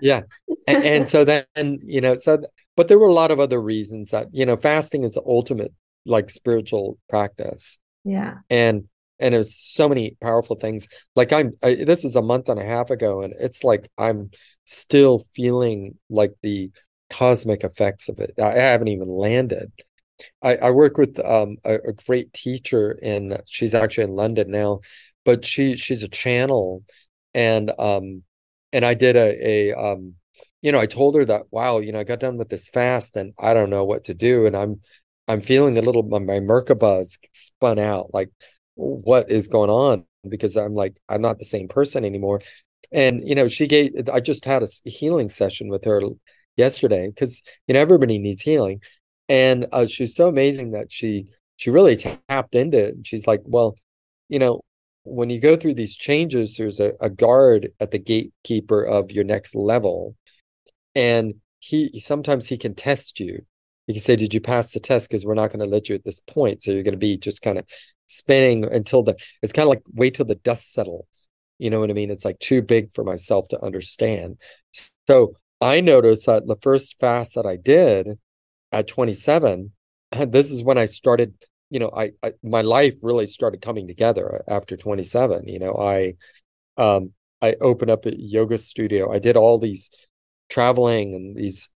[0.03, 0.21] yeah.
[0.67, 2.43] And, and so then, you know, so
[2.75, 5.73] but there were a lot of other reasons that, you know, fasting is the ultimate
[6.07, 7.77] like spiritual practice.
[8.03, 8.35] Yeah.
[8.49, 8.87] and
[9.19, 12.59] and it was so many powerful things like i'm I, this is a month and
[12.59, 14.29] a half ago and it's like i'm
[14.65, 16.71] still feeling like the
[17.09, 19.71] cosmic effects of it i haven't even landed
[20.41, 24.79] i, I work with um a, a great teacher in she's actually in london now
[25.25, 26.83] but she she's a channel
[27.33, 28.23] and um
[28.73, 30.13] and i did a a um
[30.61, 33.15] you know i told her that wow you know i got done with this fast
[33.15, 34.81] and i don't know what to do and i'm
[35.27, 38.29] i'm feeling a little my, merkaba is spun out like
[38.77, 42.41] what is going on because I'm like I'm not the same person anymore.
[42.91, 46.01] And you know, she gave I just had a healing session with her
[46.55, 48.81] yesterday because you know everybody needs healing.
[49.29, 52.95] And uh, she's so amazing that she she really tapped into it.
[53.03, 53.75] She's like, well,
[54.29, 54.61] you know,
[55.03, 59.23] when you go through these changes, there's a, a guard at the gatekeeper of your
[59.23, 60.15] next level,
[60.95, 63.45] and he sometimes he can test you
[63.87, 65.09] you can say, Did you pass the test?
[65.09, 66.61] Because we're not going to let you at this point.
[66.61, 67.65] So you're going to be just kind of
[68.07, 71.27] spinning until the it's kind of like wait till the dust settles.
[71.57, 72.11] You know what I mean?
[72.11, 74.37] It's like too big for myself to understand.
[75.07, 78.19] So I noticed that the first fast that I did
[78.71, 79.71] at 27,
[80.27, 81.33] this is when I started,
[81.69, 85.47] you know, I, I my life really started coming together after 27.
[85.47, 86.13] You know, I
[86.77, 89.11] um I opened up a yoga studio.
[89.11, 89.89] I did all these
[90.49, 91.69] traveling and these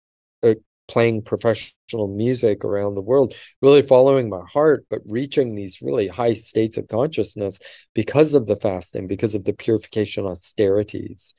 [0.42, 0.54] uh,
[0.90, 6.34] playing professional music around the world, really following my heart, but reaching these really high
[6.34, 7.58] states of consciousness
[7.94, 11.34] because of the fasting, because of the purification austerities.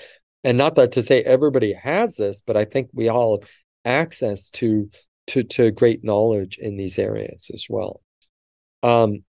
[0.45, 3.49] And not that to say everybody has this, but I think we all have
[3.83, 4.89] access to
[5.27, 8.01] to to great knowledge in these areas as well.
[8.81, 9.23] Um,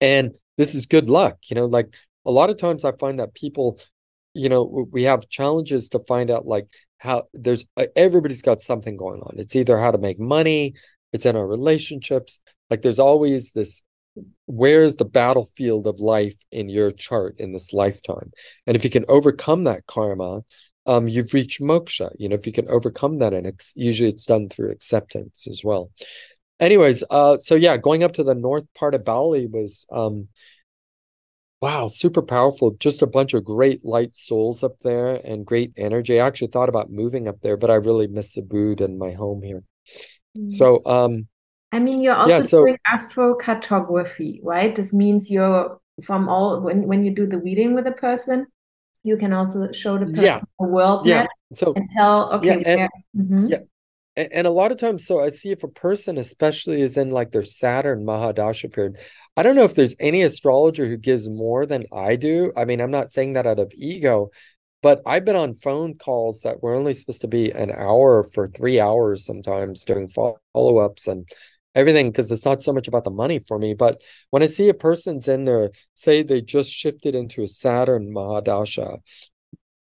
[0.00, 1.94] and this is good luck, you know, like
[2.24, 3.80] a lot of times I find that people,
[4.34, 6.66] you know, we have challenges to find out like
[6.98, 9.34] how there's uh, everybody's got something going on.
[9.38, 10.74] It's either how to make money,
[11.12, 12.38] it's in our relationships.
[12.70, 13.82] Like there's always this
[14.46, 18.32] where's the battlefield of life in your chart in this lifetime?
[18.66, 20.42] And if you can overcome that karma,
[20.86, 22.10] um, you've reached moksha.
[22.18, 25.62] You know, if you can overcome that, and ex- usually it's done through acceptance as
[25.62, 25.90] well.
[26.60, 30.28] Anyways, uh, so yeah, going up to the north part of Bali was um
[31.60, 32.76] Wow, super powerful.
[32.78, 36.20] Just a bunch of great light souls up there and great energy.
[36.20, 39.42] I actually thought about moving up there, but I really miss Ubud and my home
[39.42, 39.64] here.
[40.36, 40.52] Mm.
[40.52, 41.26] So, um,
[41.72, 44.74] I mean, you're also yeah, so, doing astrocartography, right?
[44.74, 48.46] This means you're from all when when you do the reading with a person,
[49.02, 50.40] you can also show the person yeah.
[50.60, 51.22] a world yeah.
[51.22, 53.50] map so, and tell, okay, yeah, and, mm -hmm.
[53.50, 53.62] yeah,
[54.18, 57.30] and a lot of times so i see if a person especially is in like
[57.30, 58.98] their saturn mahadasha period
[59.36, 62.80] i don't know if there's any astrologer who gives more than i do i mean
[62.80, 64.28] i'm not saying that out of ego
[64.82, 68.48] but i've been on phone calls that were only supposed to be an hour for
[68.48, 71.28] three hours sometimes doing follow-ups and
[71.74, 74.00] everything because it's not so much about the money for me but
[74.30, 78.98] when i see a person's in there say they just shifted into a saturn mahadasha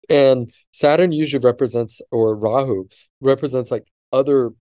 [0.08, 2.88] and saturn usually represents or rahu
[3.20, 3.84] represents like
[4.16, 4.52] other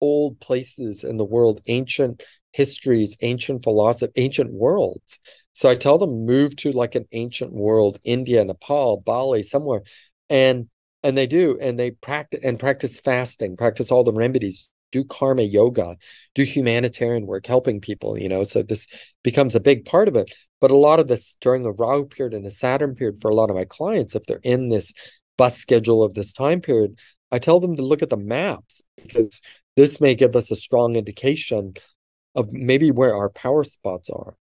[0.00, 5.18] old places in the world, ancient histories, ancient philosophy, ancient worlds.
[5.52, 9.82] So I tell them move to like an ancient world, India, Nepal, Bali, somewhere,
[10.28, 10.68] and
[11.04, 15.42] and they do, and they practice and practice fasting, practice all the remedies, do karma
[15.42, 15.96] yoga,
[16.36, 18.16] do humanitarian work, helping people.
[18.18, 18.86] You know, so this
[19.24, 20.32] becomes a big part of it.
[20.60, 23.34] But a lot of this during the Rahu period and the Saturn period for a
[23.34, 24.92] lot of my clients, if they're in this
[25.36, 26.98] bus schedule of this time period,
[27.32, 29.40] I tell them to look at the maps because
[29.74, 31.74] this may give us a strong indication
[32.34, 34.36] of maybe where our power spots are.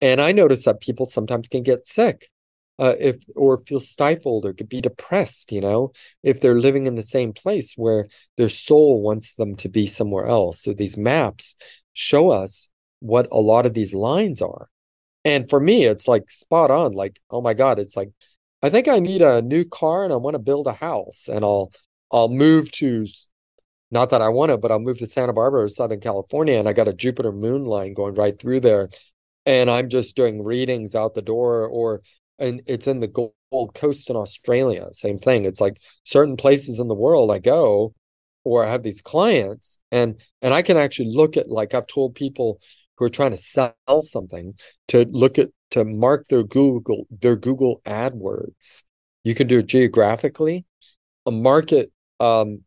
[0.00, 2.30] And I notice that people sometimes can get sick
[2.78, 6.94] uh, if or feel stifled or could be depressed, you know, if they're living in
[6.94, 10.62] the same place where their soul wants them to be somewhere else.
[10.62, 11.54] So these maps
[11.92, 12.70] show us
[13.00, 14.68] what a lot of these lines are.
[15.26, 16.92] And for me, it's like spot on.
[16.92, 18.10] Like, oh my God, it's like,
[18.62, 21.44] I think I need a new car and I want to build a house and
[21.44, 21.70] I'll
[22.12, 23.06] I'll move to
[23.90, 26.72] not that I want to, but I'll move to Santa Barbara, Southern California, and I
[26.72, 28.88] got a Jupiter moon line going right through there.
[29.46, 32.02] And I'm just doing readings out the door, or
[32.38, 34.88] and it's in the Gold Coast in Australia.
[34.92, 35.44] Same thing.
[35.44, 37.94] It's like certain places in the world I go,
[38.44, 42.14] or I have these clients, and and I can actually look at like I've told
[42.14, 42.60] people
[42.96, 44.54] who are trying to sell something
[44.88, 48.84] to look at to mark their Google their Google AdWords.
[49.24, 50.64] You can do it geographically,
[51.26, 52.60] a market um,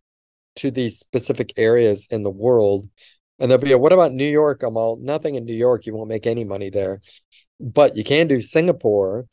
[0.57, 2.89] to these specific areas in the world.
[3.39, 4.63] And they'll be, what about New York?
[4.63, 5.85] I'm all, nothing in New York.
[5.85, 7.01] You won't make any money there.
[7.59, 9.25] But you can do Singapore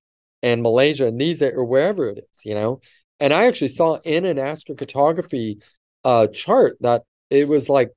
[0.42, 2.80] and Malaysia and these or wherever it is, you know?
[3.18, 5.62] And I actually saw in an astrocartography
[6.04, 7.90] uh, chart that it was like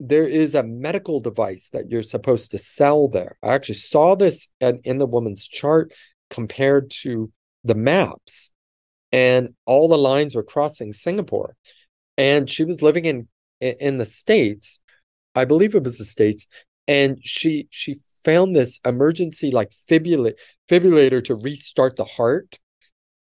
[0.00, 3.36] there is a medical device that you're supposed to sell there.
[3.42, 5.92] I actually saw this in the woman's chart
[6.30, 7.30] compared to
[7.64, 8.50] the maps
[9.12, 11.56] and all the lines were crossing Singapore.
[12.16, 13.28] And she was living in
[13.60, 14.80] in the states,
[15.34, 16.46] I believe it was the states,
[16.88, 20.34] and she she found this emergency like fibrillate,
[20.68, 22.58] fibrillator to restart the heart.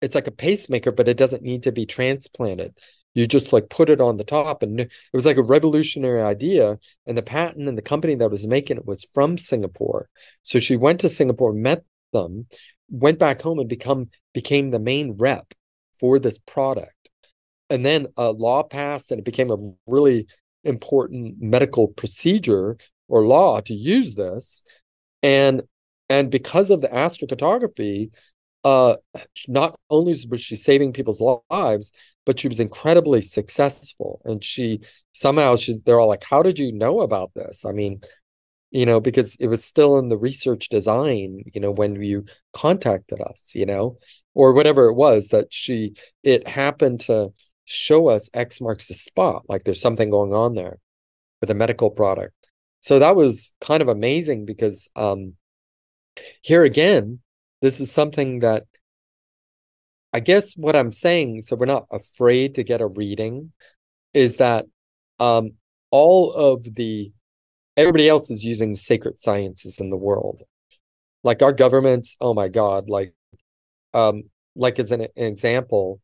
[0.01, 2.79] It's like a pacemaker, but it doesn't need to be transplanted.
[3.15, 6.79] You just like put it on the top, and it was like a revolutionary idea.
[7.07, 10.09] And the patent and the company that was making it was from Singapore.
[10.43, 12.47] So she went to Singapore, met them,
[12.91, 15.53] went back home, and become became the main rep
[16.01, 16.93] for this product.
[17.71, 20.27] And then a law passed and it became a really
[20.65, 22.77] important medical procedure
[23.09, 24.63] or law to use this.
[25.23, 25.63] And
[26.09, 28.11] and because of the astrocartography,
[28.65, 28.97] uh,
[29.47, 31.21] not only was she saving people's
[31.51, 31.93] lives,
[32.25, 34.21] but she was incredibly successful.
[34.25, 34.81] And she
[35.13, 37.65] somehow she's they're all like, How did you know about this?
[37.65, 38.01] I mean,
[38.71, 43.21] you know, because it was still in the research design, you know, when you contacted
[43.21, 43.99] us, you know,
[44.35, 47.31] or whatever it was that she it happened to
[47.65, 50.79] show us X marks the spot, like there's something going on there
[51.41, 52.35] with a medical product.
[52.81, 55.35] So that was kind of amazing because um
[56.43, 57.21] here again,
[57.63, 58.65] this is something that
[60.13, 63.53] I guess what I'm saying, so we're not afraid to get a reading,
[64.15, 64.67] is that
[65.21, 65.53] um,
[65.91, 67.13] all of the
[67.79, 70.43] everybody else is using sacred sciences in the world.
[71.23, 73.15] Like our governments, oh my God, like
[73.95, 74.25] um,
[74.57, 76.01] like as an, an example,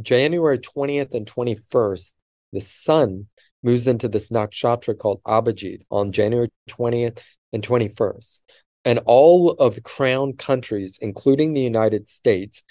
[0.00, 2.12] January 20th and 21st,
[2.52, 3.26] the sun
[3.62, 7.18] moves into this nakshatra called Abhijit on January 20th
[7.52, 8.42] and 21st.
[8.84, 12.62] And all of the crown countries, including the United States,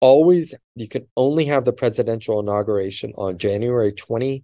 [0.00, 4.42] always you can only have the presidential inauguration on January 20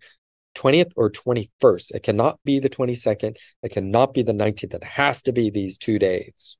[0.54, 1.94] 20th or 21st.
[1.94, 3.36] It cannot be the 22nd.
[3.62, 4.74] It cannot be the 19th.
[4.74, 6.56] It has to be these two days.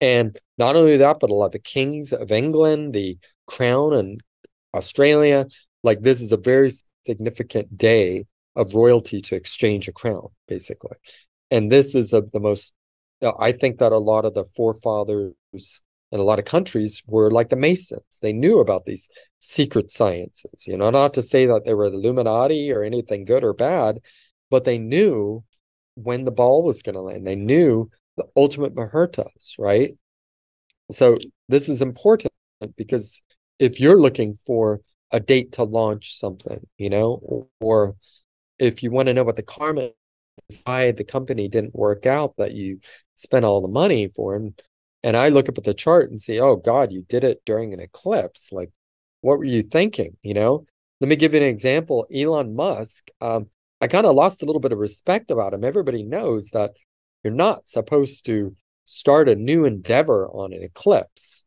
[0.00, 4.20] And not only that, but a lot of the kings of England, the crown and
[4.74, 5.46] Australia,
[5.82, 6.72] like this is a very
[7.06, 8.26] significant day
[8.56, 10.96] of royalty to exchange a crown, basically.
[11.50, 12.74] And this is a, the most,
[13.22, 17.30] uh, I think that a lot of the forefathers in a lot of countries were
[17.30, 18.02] like the Masons.
[18.20, 19.08] They knew about these
[19.42, 23.42] secret sciences, you know, not to say that they were the Illuminati or anything good
[23.42, 23.98] or bad,
[24.50, 25.42] but they knew
[25.94, 27.26] when the ball was going to land.
[27.26, 29.90] They knew the ultimate Muhurtas, right?
[30.92, 31.18] So
[31.48, 32.32] this is important
[32.76, 33.20] because
[33.58, 34.80] if you're looking for
[35.10, 37.96] a date to launch something, you know, or, or
[38.60, 39.90] if you want to know what the karma
[40.50, 42.78] is, why the company didn't work out that you
[43.16, 44.60] spent all the money for, and
[45.02, 47.72] and I look up at the chart and see, oh God, you did it during
[47.74, 48.52] an eclipse.
[48.52, 48.70] Like,
[49.22, 50.16] what were you thinking?
[50.22, 50.66] You know,
[51.00, 52.06] let me give you an example.
[52.14, 53.46] Elon Musk, um,
[53.80, 55.64] I kind of lost a little bit of respect about him.
[55.64, 56.72] Everybody knows that
[57.24, 58.54] you're not supposed to
[58.84, 61.44] start a new endeavor on an eclipse.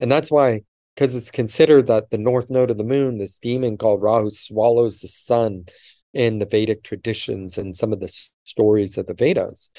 [0.00, 0.62] And that's why,
[0.94, 5.00] because it's considered that the north node of the moon, this demon called Rahu, swallows
[5.00, 5.66] the sun
[6.14, 8.12] in the Vedic traditions and some of the
[8.44, 9.70] stories of the Vedas.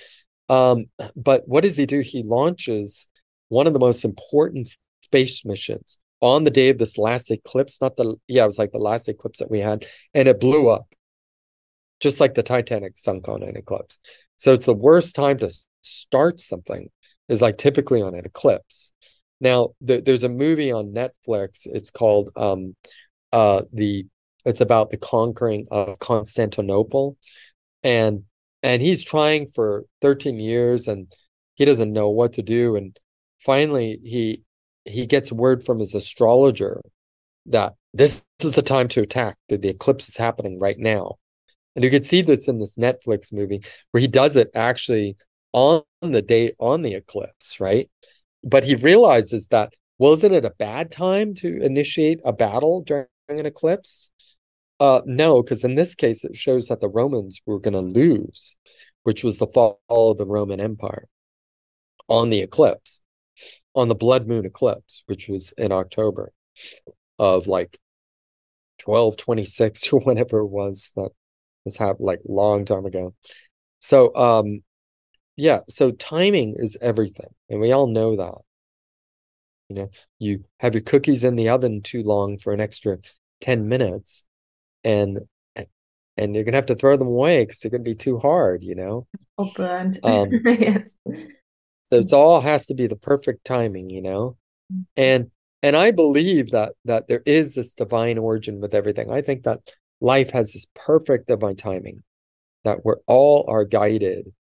[0.50, 0.86] Um,
[1.16, 2.02] but what does he do?
[2.02, 3.08] He launches
[3.50, 4.70] one of the most important
[5.04, 7.82] space missions on the day of this last eclipse.
[7.82, 10.70] Not the, yeah, it was like the last eclipse that we had, and it blew
[10.70, 10.88] up,
[12.00, 13.98] just like the Titanic sunk on an eclipse.
[14.38, 15.52] So it's the worst time to
[15.82, 16.90] start something,
[17.28, 18.92] is like typically on an eclipse.
[19.42, 21.66] Now, th- there's a movie on Netflix.
[21.66, 22.76] It's called um,
[23.32, 24.06] uh, the.
[24.46, 27.18] It's about the conquering of Constantinople,
[27.84, 28.24] and
[28.64, 31.14] and he's trying for 13 years, and
[31.56, 32.98] he doesn't know what to do, and
[33.40, 34.44] finally he
[34.90, 36.82] he gets word from his astrologer
[37.48, 41.16] that this is the time to attack that the eclipse is happening right now.
[41.76, 43.62] And you can see this in this netflix movie
[43.92, 45.18] where he does it actually
[45.54, 47.90] on the day on the eclipse right?
[48.44, 53.08] But he realizes that well isn't it a bad time to initiate a battle during
[53.30, 54.10] an eclipse?
[54.80, 58.56] Uh no because in this case it shows that the romans were going to lose
[59.04, 61.08] which was the fall of the roman empire
[62.08, 63.02] on the eclipse
[63.76, 66.32] on the blood moon eclipse, which was in October
[67.18, 67.80] of like
[68.84, 71.12] 1226 or whatever it was that
[71.66, 73.14] this happened like long time ago.
[73.80, 74.64] So um
[75.36, 77.30] yeah, so timing is everything.
[77.50, 78.42] And we all know that.
[79.70, 82.98] You know, you have your cookies in the oven too long for an extra
[83.42, 84.26] 10 minutes
[84.84, 85.20] and
[86.20, 88.76] and you're gonna have to throw them away because they're gonna be too hard, you
[88.76, 89.08] know.
[89.38, 90.00] All burned.
[90.04, 90.96] Um, yes.
[91.92, 94.38] So it's all has to be the perfect timing, you know?
[94.72, 94.82] Mm-hmm.
[94.98, 95.32] And
[95.62, 99.12] and I believe that that there is this divine origin with everything.
[99.12, 99.60] I think that
[100.00, 102.04] life has this perfect divine timing,
[102.64, 104.32] that we're all are guided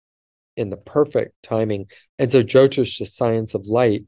[0.57, 1.87] in the perfect timing.
[2.19, 4.05] And so Jyotish, the science of light,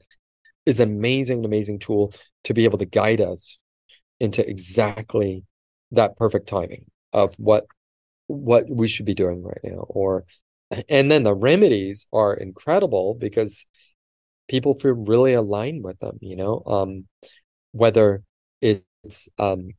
[0.66, 2.12] is an amazing, amazing tool
[2.44, 3.58] to be able to guide us
[4.18, 5.44] into exactly
[5.92, 7.66] that perfect timing of what
[8.26, 10.24] what we should be doing right now or
[10.88, 13.66] and then the remedies are incredible because
[14.48, 17.06] people feel really aligned with them you know um
[17.72, 18.22] whether
[18.60, 19.70] it's um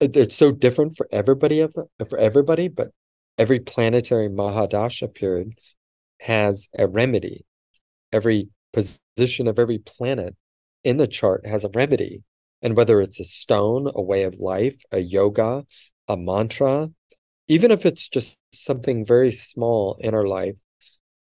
[0.00, 1.74] it's so different for everybody of
[2.08, 2.90] for everybody but
[3.38, 5.52] every planetary mahadasha period
[6.20, 7.44] has a remedy.
[8.12, 10.36] Every position of every planet
[10.84, 12.24] in the chart has a remedy.
[12.62, 15.66] And whether it's a stone a way of life a yoga
[16.08, 16.90] a mantra
[17.48, 20.58] even if it's just something very small in our life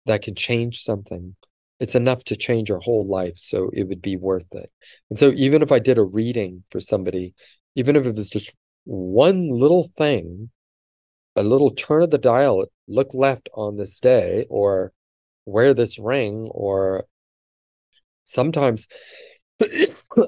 [0.07, 1.37] that can change something
[1.81, 3.39] it's enough to change our whole life.
[3.39, 4.71] So it would be worth it.
[5.09, 7.35] And so even if I did a reading for somebody,
[7.75, 8.53] even if it was just
[8.85, 10.51] one little thing,
[11.37, 14.93] a little turn of the dial, look left on this day, or
[15.47, 17.07] wear this ring, or
[18.25, 18.87] sometimes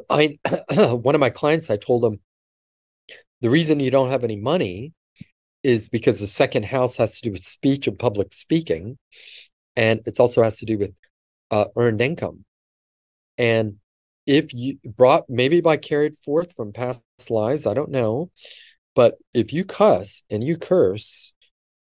[0.08, 0.38] I
[0.70, 2.20] one of my clients, I told him
[3.42, 4.94] the reason you don't have any money
[5.62, 8.98] is because the second house has to do with speech and public speaking.
[9.76, 10.94] And it also has to do with
[11.50, 12.44] uh, earned income.
[13.38, 13.76] And
[14.26, 18.30] if you brought, maybe by carried forth from past lives, I don't know.
[18.94, 21.32] But if you cuss and you curse,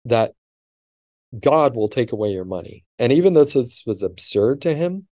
[0.05, 0.33] that
[1.37, 2.85] God will take away your money.
[2.99, 5.07] And even though this was absurd to him,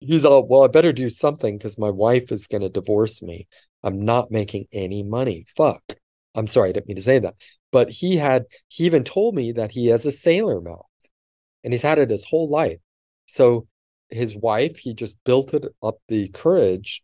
[0.00, 3.48] he's all, well, I better do something because my wife is going to divorce me.
[3.82, 5.46] I'm not making any money.
[5.56, 5.82] Fuck.
[6.34, 7.34] I'm sorry, I didn't mean to say that.
[7.72, 10.86] But he had, he even told me that he has a sailor mouth
[11.64, 12.78] and he's had it his whole life.
[13.26, 13.66] So
[14.10, 17.02] his wife, he just built it up the courage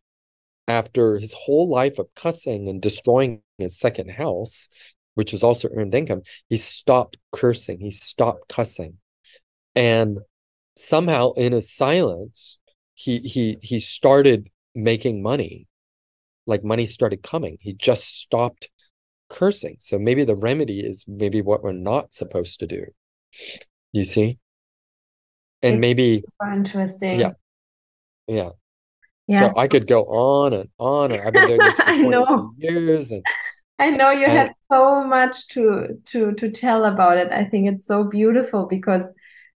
[0.68, 4.68] after his whole life of cussing and destroying his second house,
[5.14, 6.22] which is also earned income.
[6.48, 8.98] He stopped cursing, he stopped cussing.
[9.74, 10.18] And
[10.76, 12.58] somehow in his silence,
[12.94, 15.66] he he he started making money.
[16.46, 17.58] Like money started coming.
[17.60, 18.68] He just stopped
[19.28, 19.76] cursing.
[19.80, 22.86] So maybe the remedy is maybe what we're not supposed to do.
[23.92, 24.38] You see?
[25.62, 27.20] And It's maybe, super interesting.
[27.20, 27.32] yeah,
[28.26, 28.50] yeah.
[29.28, 29.50] Yeah.
[29.50, 32.24] So I could go on and on, and I've been doing this for I know.
[32.26, 33.24] 22 years, and
[33.78, 37.32] I know you have so much to to to tell about it.
[37.32, 39.04] I think it's so beautiful because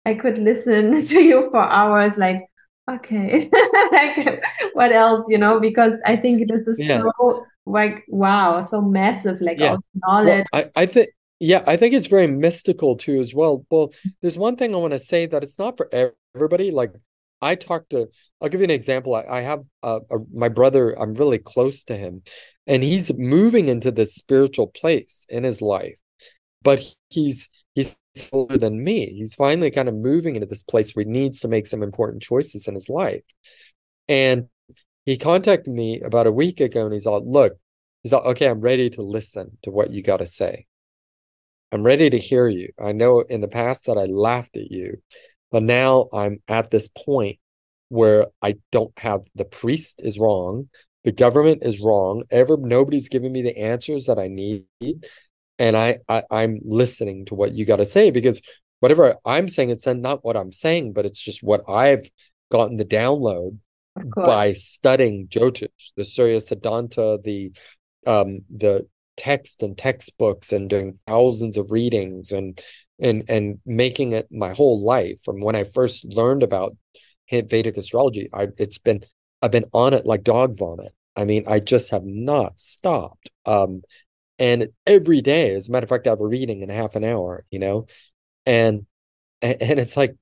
[0.04, 2.42] I could listen to you for hours, like,
[2.90, 3.50] okay,
[3.92, 4.42] like
[4.74, 5.60] what else, you know?
[5.60, 7.02] Because I think this is yeah.
[7.02, 9.70] so like wow, so massive, like Yeah.
[9.70, 10.46] all the Well, knowledge.
[10.52, 11.10] I, I think,
[11.40, 13.64] yeah, I think it's very mystical too, as well.
[13.70, 15.88] Well, there's one thing I want to say that it's not for
[16.34, 16.70] everybody.
[16.70, 16.92] Like,
[17.42, 18.08] I talk to,
[18.40, 19.14] I'll give you an example.
[19.14, 22.22] I, I have uh, a, my brother, I'm really close to him,
[22.66, 25.98] and he's moving into this spiritual place in his life,
[26.62, 27.48] but he's
[28.32, 29.06] older than me.
[29.14, 32.22] He's finally kind of moving into this place where he needs to make some important
[32.22, 33.22] choices in his life.
[34.08, 34.48] And
[35.04, 37.54] he contacted me about a week ago and he's all, look,
[38.02, 40.66] he's all, okay, I'm ready to listen to what you got to say.
[41.72, 42.70] I'm ready to hear you.
[42.82, 45.02] I know in the past that I laughed at you,
[45.50, 47.38] but now I'm at this point
[47.88, 50.68] where I don't have the priest is wrong,
[51.04, 54.64] the government is wrong, ever nobody's giving me the answers that I need,
[55.58, 58.42] and I, I I'm listening to what you got to say because
[58.80, 62.08] whatever I'm saying, it's not what I'm saying, but it's just what I've
[62.50, 63.58] gotten the download
[64.14, 67.52] by studying Jyotish, the Surya Siddhanta, the
[68.06, 68.86] um the
[69.16, 72.60] text and textbooks and doing thousands of readings and
[73.00, 76.76] and and making it my whole life from when I first learned about
[77.30, 78.28] Vedic astrology.
[78.32, 79.04] I it's been
[79.42, 80.92] I've been on it like dog vomit.
[81.16, 83.30] I mean, I just have not stopped.
[83.46, 83.82] Um,
[84.38, 87.04] and every day, as a matter of fact, I have a reading in half an
[87.04, 87.86] hour, you know,
[88.46, 88.86] and
[89.42, 90.16] and it's like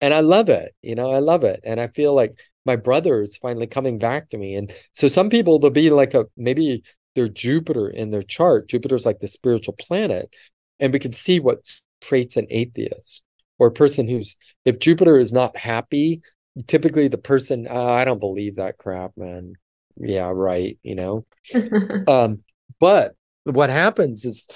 [0.00, 1.60] and I love it, you know, I love it.
[1.64, 2.34] And I feel like
[2.66, 4.56] my brother is finally coming back to me.
[4.56, 6.82] And so some people they'll be like a maybe
[7.14, 8.68] their Jupiter in their chart.
[8.68, 10.34] Jupiter's like the spiritual planet,
[10.80, 11.68] and we can see what
[12.00, 13.22] traits an atheist
[13.58, 16.22] or a person who's if Jupiter is not happy,
[16.66, 19.54] typically the person, "Oh, I don't believe that crap, man.
[19.96, 21.26] Yeah, right, you know.
[22.08, 22.42] Um,
[22.80, 24.46] but what happens is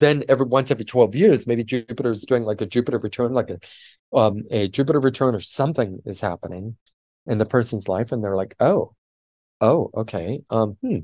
[0.00, 3.50] then every once every 12 years, maybe jupiter is doing like a Jupiter return, like
[3.50, 3.58] a
[4.16, 6.76] um a Jupiter return or something is happening
[7.26, 8.94] in the person's life, and they're like, oh,
[9.60, 10.42] oh, okay.
[10.50, 10.98] Um, hmm,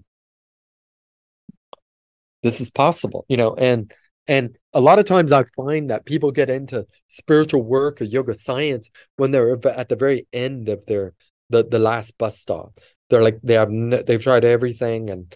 [2.43, 3.93] this is possible, you know, and
[4.29, 8.35] and a lot of times I find that people get into spiritual work or yoga
[8.35, 11.15] science when they're at the very end of their
[11.51, 12.79] the the last bus stop.
[13.09, 15.35] They're like they have no, they've tried everything and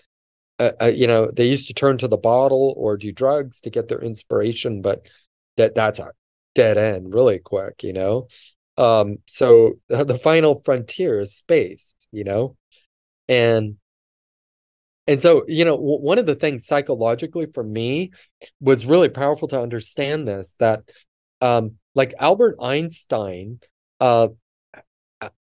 [0.59, 3.70] uh, uh, you know they used to turn to the bottle or do drugs to
[3.70, 5.09] get their inspiration, but
[5.57, 6.12] that that's a
[6.55, 8.28] dead end really quick, you know.
[8.76, 12.57] Um, so the final frontier is space, you know,
[13.28, 13.76] and
[15.07, 18.11] and so, you know, w- one of the things psychologically for me
[18.61, 20.82] was really powerful to understand this that
[21.40, 23.61] um like Albert Einstein
[24.00, 24.28] uh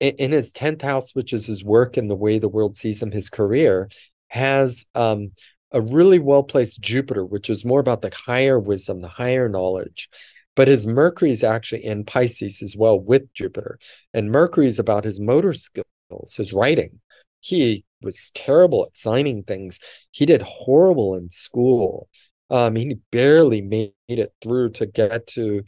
[0.00, 3.02] in, in his 10th house, which is his work and the way the world sees
[3.02, 3.88] him, his career,
[4.33, 5.33] has um
[5.72, 10.09] a really well-placed Jupiter, which is more about the higher wisdom, the higher knowledge.
[10.55, 13.78] But his Mercury is actually in Pisces as well with Jupiter.
[14.12, 17.01] And Mercury is about his motor skills, his writing.
[17.41, 19.78] He was terrible at signing things.
[20.11, 22.09] He did horrible in school.
[22.51, 25.62] Um, he barely made it through to get to,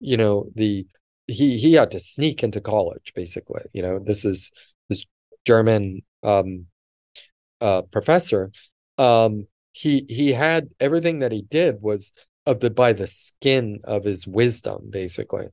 [0.00, 0.86] you know, the
[1.30, 4.50] he he had to sneak into college basically you know this is
[4.88, 5.04] this
[5.46, 6.66] german um
[7.60, 8.50] uh professor
[8.98, 12.12] um he he had everything that he did was
[12.46, 15.46] of the by the skin of his wisdom basically.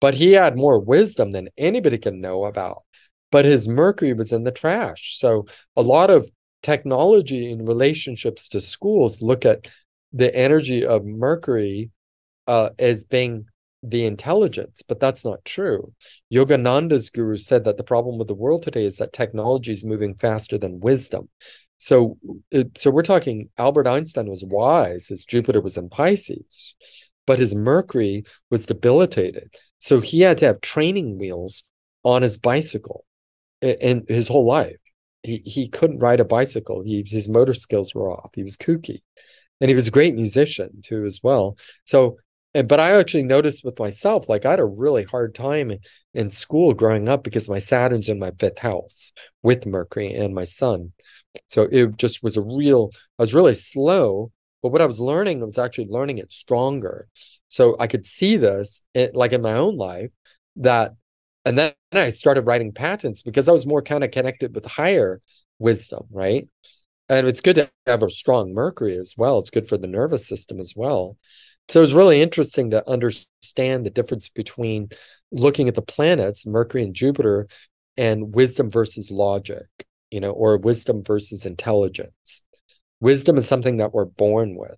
[0.00, 2.82] But he had more wisdom than anybody can know about.
[3.30, 5.18] But his mercury was in the trash.
[5.18, 5.46] So
[5.76, 6.30] a lot of
[6.62, 9.68] technology in relationships to schools look at
[10.12, 11.90] the energy of mercury
[12.48, 13.46] uh, as being
[13.82, 15.92] the intelligence, but that's not true.
[16.32, 20.14] Yogananda's guru said that the problem with the world today is that technology is moving
[20.14, 21.28] faster than wisdom.
[21.78, 22.18] So,
[22.50, 25.06] it, so we're talking Albert Einstein was wise.
[25.06, 26.74] His Jupiter was in Pisces,
[27.26, 29.54] but his Mercury was debilitated.
[29.78, 31.64] So he had to have training wheels
[32.04, 33.04] on his bicycle,
[33.62, 34.76] in his whole life.
[35.22, 36.82] He he couldn't ride a bicycle.
[36.82, 38.30] He his motor skills were off.
[38.34, 39.00] He was kooky,
[39.60, 41.56] and he was a great musician too as well.
[41.84, 42.16] So
[42.54, 45.72] and but I actually noticed with myself, like I had a really hard time
[46.14, 50.44] in school growing up because my Saturn's in my fifth house with Mercury and my
[50.44, 50.92] Sun.
[51.46, 54.32] So it just was a real, I was really slow,
[54.62, 57.06] but what I was learning, I was actually learning it stronger.
[57.48, 60.10] So I could see this it, like in my own life
[60.56, 60.94] that,
[61.44, 65.20] and then I started writing patents because I was more kind of connected with higher
[65.58, 66.48] wisdom, right?
[67.08, 69.38] And it's good to have a strong Mercury as well.
[69.38, 71.16] It's good for the nervous system as well.
[71.70, 74.90] So it's really interesting to understand the difference between
[75.30, 77.46] looking at the planets, Mercury and Jupiter,
[77.96, 79.66] and wisdom versus logic,
[80.10, 82.42] you know, or wisdom versus intelligence.
[82.98, 84.76] Wisdom is something that we're born with.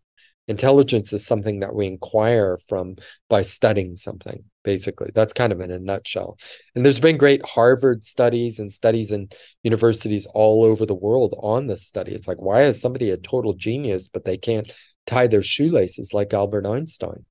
[0.48, 2.96] Intelligence is something that we inquire from
[3.30, 5.10] by studying something, basically.
[5.14, 6.36] That's kind of in a nutshell.
[6.74, 9.30] And there's been great Harvard studies and studies in
[9.62, 12.12] universities all over the world on this study.
[12.12, 14.70] It's like, why is somebody a total genius, but they can't
[15.06, 17.24] tie their shoelaces like Albert Einstein.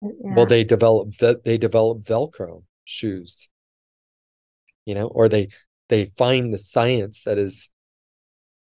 [0.00, 0.10] Yeah.
[0.20, 1.14] Well, they develop
[1.44, 3.48] they develop Velcro shoes,
[4.84, 5.48] you know, or they
[5.88, 7.68] they find the science that is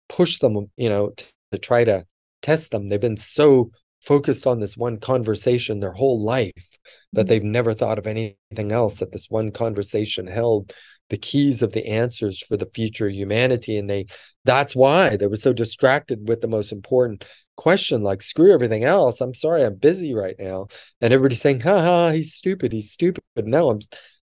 [0.09, 2.05] push them, you know, to, to try to
[2.41, 2.89] test them.
[2.89, 6.78] They've been so focused on this one conversation their whole life
[7.14, 7.30] that mm-hmm.
[7.30, 10.74] they've never thought of anything else that this one conversation held
[11.10, 14.06] the keys of the answers for the future of humanity and they
[14.45, 17.26] that's why they were so distracted with the most important
[17.56, 20.68] question like screw everything else i'm sorry i'm busy right now
[21.01, 23.80] and everybody's saying ha ha he's stupid he's stupid but no i'm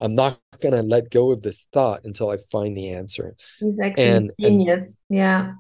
[0.01, 3.35] i'm not gonna let go of this thought until i find the answer.
[3.61, 5.53] He's actually and, genius and, yeah.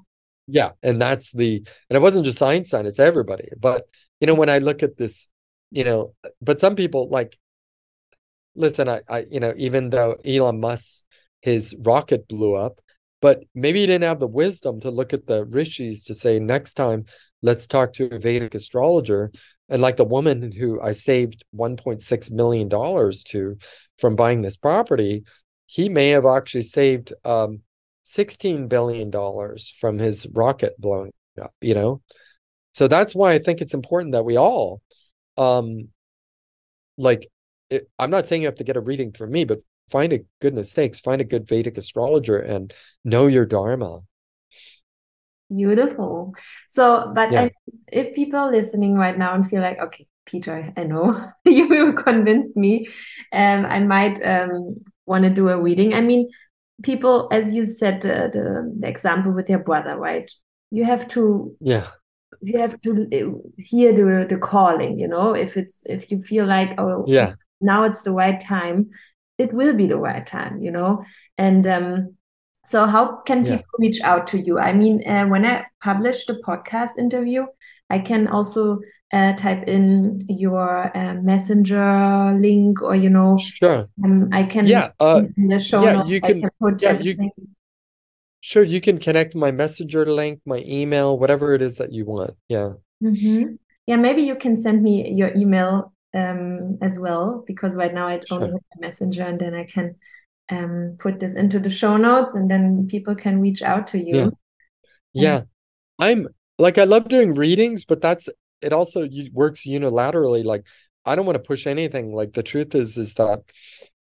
[0.47, 3.87] Yeah and that's the and it wasn't just einstein it's everybody but
[4.21, 5.27] you know when i look at this
[5.71, 7.39] you know but some people like
[8.55, 11.05] listen i i you know even though elon musk
[11.45, 12.81] his rocket blew up.
[13.21, 16.73] But maybe he didn't have the wisdom to look at the rishis to say, next
[16.73, 17.05] time,
[17.43, 19.31] let's talk to a Vedic astrologer.
[19.69, 23.59] And like the woman who I saved $1.6 million to
[23.99, 25.25] from buying this property,
[25.67, 27.61] he may have actually saved um,
[28.07, 29.13] $16 billion
[29.81, 32.01] from his rocket blowing up, you know?
[32.73, 34.81] So that's why I think it's important that we all,
[35.37, 35.89] um,
[36.97, 37.29] like,
[37.71, 39.61] it, I'm not saying you have to get a reading from me, but
[39.91, 42.73] find a goodness sakes, find a good Vedic astrologer and
[43.05, 44.01] know your dharma.
[45.55, 46.35] Beautiful.
[46.69, 47.43] So, but yeah.
[47.43, 47.51] I,
[47.89, 52.57] if people are listening right now and feel like, okay, Peter, I know you convinced
[52.57, 52.89] me,
[53.33, 55.95] um, I might um, want to do a reading.
[55.95, 56.31] I mean,
[56.83, 60.31] people, as you said, uh, the, the example with your brother, right?
[60.71, 61.89] You have to, yeah,
[62.41, 64.99] you have to uh, hear the the calling.
[64.99, 68.91] You know, if it's if you feel like, oh, yeah, now it's the right time
[69.39, 71.05] it will be the right time you know
[71.39, 72.15] and um
[72.65, 73.87] so how can people yeah.
[73.87, 77.47] reach out to you i mean uh, when i publish the podcast interview
[77.91, 78.81] i can also
[79.13, 84.91] uh, type in your uh, messenger link or you know sure um, i can yeah
[84.99, 87.31] uh, the show yeah notes, you can, can put yeah, everything.
[87.37, 87.49] you,
[88.41, 92.35] sure you can connect my messenger link my email whatever it is that you want
[92.49, 93.57] yeah mm -hmm.
[93.87, 98.21] yeah maybe you can send me your email um, as well because right now I
[98.31, 99.97] only have a messenger and then I can
[100.51, 104.17] um, put this into the show notes and then people can reach out to you.
[104.17, 104.29] Yeah.
[105.12, 105.43] Yeah.
[105.99, 108.29] I'm like, I love doing readings, but that's
[108.61, 110.45] it also works unilaterally.
[110.45, 110.65] Like,
[111.05, 112.15] I don't want to push anything.
[112.15, 113.41] Like, the truth is, is that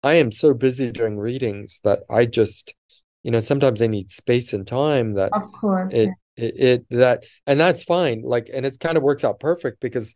[0.03, 2.73] I am so busy doing readings that I just,
[3.23, 6.45] you know, sometimes I need space and time that of course it, yeah.
[6.45, 8.21] it, it that and that's fine.
[8.23, 10.13] Like, and it kind of works out perfect because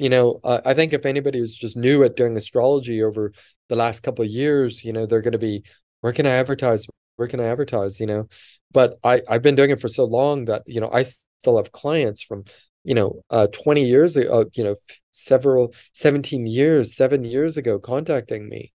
[0.00, 3.32] you know, I think if anybody is just new at doing astrology over
[3.68, 5.62] the last couple of years, you know, they're going to be,
[6.00, 6.86] where can I advertise?
[7.16, 8.00] Where can I advertise?
[8.00, 8.28] You know,
[8.72, 11.72] but I I've been doing it for so long that you know I still have
[11.72, 12.44] clients from
[12.84, 14.74] you know, uh, 20 years ago, uh, you know,
[15.10, 18.72] several 17 years, seven years ago, contacting me.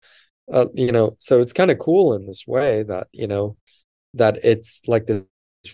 [0.53, 3.57] Uh, you know, so it's kind of cool in this way that, you know,
[4.15, 5.25] that it's like this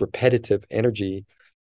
[0.01, 1.25] repetitive energy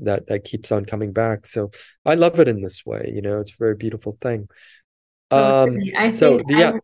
[0.00, 1.46] that that keeps on coming back.
[1.46, 1.70] So
[2.04, 4.48] I love it in this way, you know, it's a very beautiful thing.
[5.30, 6.70] Um I so think yeah.
[6.70, 6.80] I'm,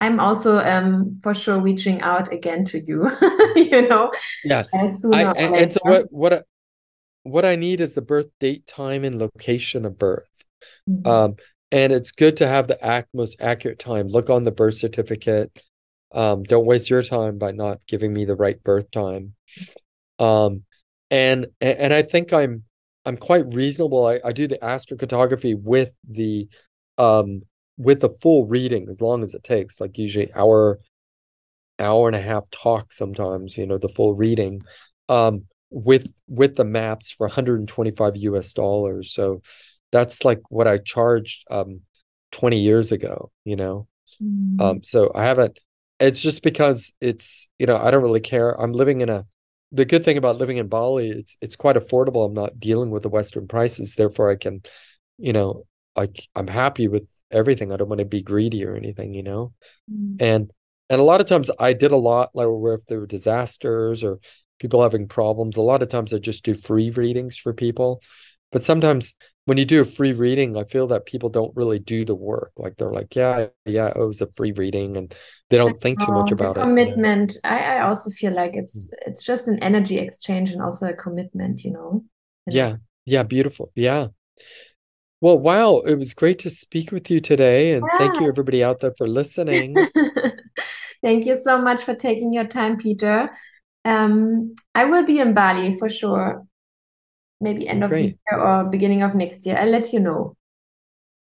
[0.00, 3.10] I'm also um for sure reaching out again to you,
[3.56, 4.12] you know.
[4.44, 4.64] Yeah.
[4.72, 4.86] I,
[5.36, 6.46] and, and so what what
[7.24, 10.44] what I need is the birth date, time, and location of birth.
[10.88, 11.08] Mm-hmm.
[11.08, 11.36] Um,
[11.72, 14.06] and it's good to have the act most accurate time.
[14.06, 15.50] Look on the birth certificate.
[16.12, 19.34] Um, don't waste your time by not giving me the right birth time.
[20.18, 20.62] Um,
[21.10, 22.64] and and I think I'm
[23.04, 24.06] I'm quite reasonable.
[24.06, 26.48] I, I do the astrocartography with the
[26.98, 27.42] um
[27.76, 30.80] with the full reading as long as it takes, like usually hour
[31.78, 34.62] hour and a half talk sometimes, you know, the full reading.
[35.08, 39.12] Um, with with the maps for 125 US dollars.
[39.12, 39.42] So
[39.90, 41.80] that's like what I charged um
[42.30, 43.88] 20 years ago, you know.
[44.22, 44.60] Mm.
[44.60, 45.58] Um so I haven't
[46.00, 48.52] it's just because it's you know, I don't really care.
[48.52, 49.26] I'm living in a
[49.72, 52.26] the good thing about living in Bali, it's it's quite affordable.
[52.26, 54.62] I'm not dealing with the western prices, therefore I can
[55.18, 57.72] you know, like I'm happy with everything.
[57.72, 59.52] I don't want to be greedy or anything, you know.
[59.90, 60.16] Mm.
[60.20, 60.50] And
[60.90, 64.04] and a lot of times I did a lot like where if there were disasters
[64.04, 64.18] or
[64.58, 65.56] people having problems.
[65.56, 68.02] A lot of times I just do free readings for people.
[68.52, 69.12] But sometimes
[69.46, 72.52] when you do a free reading, I feel that people don't really do the work.
[72.56, 75.14] Like they're like, yeah, yeah, it was a free reading, and
[75.50, 76.88] they don't think too much about commitment.
[76.88, 76.94] it.
[76.94, 77.36] Commitment.
[77.44, 78.94] I, I also feel like it's mm.
[79.06, 82.04] it's just an energy exchange and also a commitment, you know.
[82.46, 83.70] yeah, yeah, beautiful.
[83.74, 84.08] Yeah.
[85.20, 87.98] Well, wow, it was great to speak with you today, and yeah.
[87.98, 89.74] thank you everybody out there for listening.
[91.02, 93.30] thank you so much for taking your time, Peter.
[93.84, 96.46] Um, I will be in Bali for sure.
[97.44, 99.56] Maybe end of the year or beginning of next year.
[99.56, 100.36] I'll let you know.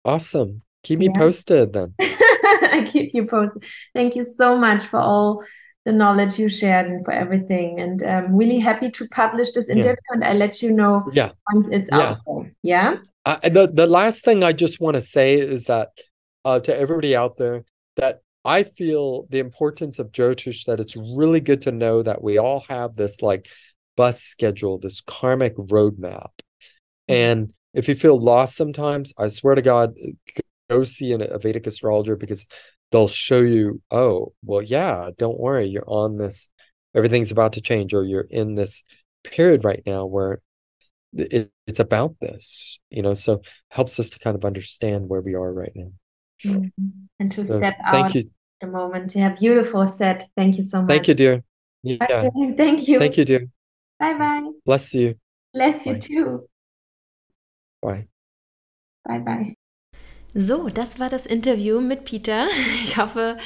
[0.06, 0.62] Awesome.
[0.84, 1.96] Keep me posted then.
[2.02, 3.64] I keep you posted.
[3.96, 5.44] Thank you so much for all
[5.86, 7.80] the knowledge you shared and for everything.
[7.80, 10.14] And I'm um, really happy to publish this interview yeah.
[10.14, 11.32] and I'll let you know yeah.
[11.52, 12.00] once it's yeah.
[12.00, 12.52] out there.
[12.62, 12.98] Yeah.
[13.26, 15.90] Uh, the, the last thing I just want to say is that
[16.46, 17.64] uh, to everybody out there
[17.98, 22.38] that I feel the importance of Jyotish that it's really good to know that we
[22.38, 23.48] all have this like
[23.96, 26.32] bus schedule, this karmic roadmap.
[27.10, 27.14] Mm-hmm.
[27.14, 29.94] And if you feel lost sometimes, I swear to God,
[30.70, 32.46] go see a Vedic astrologer because
[32.92, 36.48] they'll show you, oh, well, yeah, don't worry, you're on this,
[36.96, 38.84] everything's about to change, or you're in this
[39.24, 40.42] period right now where
[41.14, 45.34] it, it's about this, you know, so helps us to kind of understand where we
[45.34, 45.92] are right now.
[46.46, 46.90] Mm-hmm.
[47.20, 48.30] And to so step thank you.
[48.62, 49.16] the moment.
[49.16, 50.28] Yeah, beautiful set.
[50.36, 50.90] Thank you so much.
[50.90, 51.44] Thank you, dear.
[51.84, 52.30] Yeah.
[52.58, 53.00] Thank you.
[53.00, 53.48] Thank you, dear.
[54.00, 54.52] Bye bye.
[54.66, 55.16] Bless you.
[55.54, 56.50] Bless you too.
[57.82, 58.08] Bye.
[59.06, 59.56] Bye bye.
[60.34, 62.48] So, das war das Interview mit Peter.
[62.84, 63.38] Ich hoffe,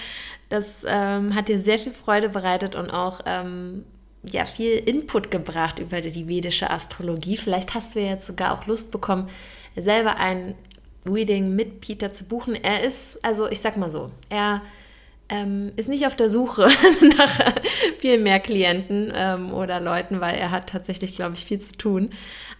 [0.50, 3.86] das ähm, hat dir sehr viel Freude bereitet und auch ähm,
[4.24, 7.38] ja, viel Input gebracht über die vedische Astrologie.
[7.38, 9.30] Vielleicht hast du jetzt sogar auch Lust bekommen,
[9.76, 10.56] selber ein
[11.06, 12.56] Reading mit Peter zu buchen.
[12.56, 14.62] Er ist, also ich sag mal so, er
[15.30, 16.70] ähm, ist nicht auf der Suche
[17.18, 17.54] nach
[18.00, 22.10] viel mehr Klienten ähm, oder Leuten, weil er hat tatsächlich, glaube ich, viel zu tun.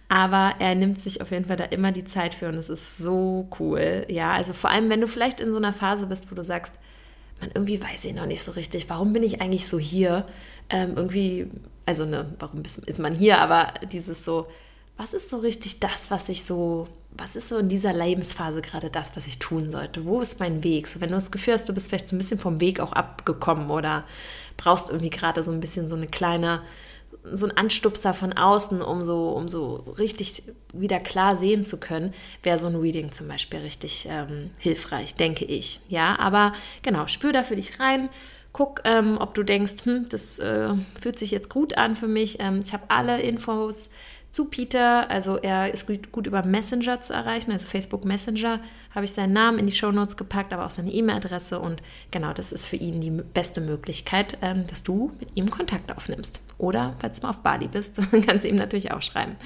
[0.08, 2.98] Aber er nimmt sich auf jeden Fall da immer die Zeit für und es ist
[2.98, 4.06] so cool.
[4.08, 6.74] Ja, also vor allem, wenn du vielleicht in so einer Phase bist, wo du sagst,
[7.40, 10.26] man, irgendwie weiß ich noch nicht so richtig, warum bin ich eigentlich so hier?
[10.70, 11.48] Ähm, irgendwie,
[11.86, 13.38] also ne, warum ist, ist man hier?
[13.38, 14.46] Aber dieses so,
[14.98, 18.90] was ist so richtig das, was ich so, was ist so in dieser Lebensphase gerade
[18.90, 20.04] das, was ich tun sollte?
[20.04, 20.88] Wo ist mein Weg?
[20.88, 22.92] So, wenn du das Gefühl hast, du bist vielleicht so ein bisschen vom Weg auch
[22.92, 24.04] abgekommen oder
[24.56, 26.62] brauchst irgendwie gerade so ein bisschen so eine kleine,
[27.32, 30.42] so ein Anstupser von außen, um so, um so richtig
[30.74, 32.12] wieder klar sehen zu können,
[32.42, 35.80] wäre so ein Reading zum Beispiel richtig ähm, hilfreich, denke ich.
[35.88, 36.52] Ja, aber
[36.82, 38.08] genau, spür da für dich rein.
[38.52, 40.70] Guck, ähm, ob du denkst, hm, das äh,
[41.00, 42.40] fühlt sich jetzt gut an für mich.
[42.40, 43.90] Ähm, ich habe alle Infos
[44.30, 45.10] zu Peter.
[45.10, 48.60] Also er ist gut, gut, über Messenger zu erreichen, also Facebook Messenger
[48.94, 52.32] habe ich seinen Namen in die Show Notes gepackt, aber auch seine E-Mail-Adresse und genau,
[52.32, 56.40] das ist für ihn die beste Möglichkeit, ähm, dass du mit ihm Kontakt aufnimmst.
[56.58, 59.36] Oder falls du mal auf Bali bist, kannst du ihm natürlich auch schreiben.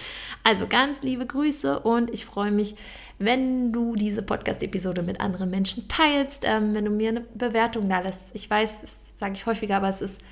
[0.43, 2.77] Also ganz liebe Grüße und ich freue mich,
[3.19, 8.01] wenn du diese Podcast-Episode mit anderen Menschen teilst, ähm, wenn du mir eine Bewertung da
[8.01, 8.35] lässt.
[8.35, 10.23] Ich weiß, das sage ich häufiger, aber es ist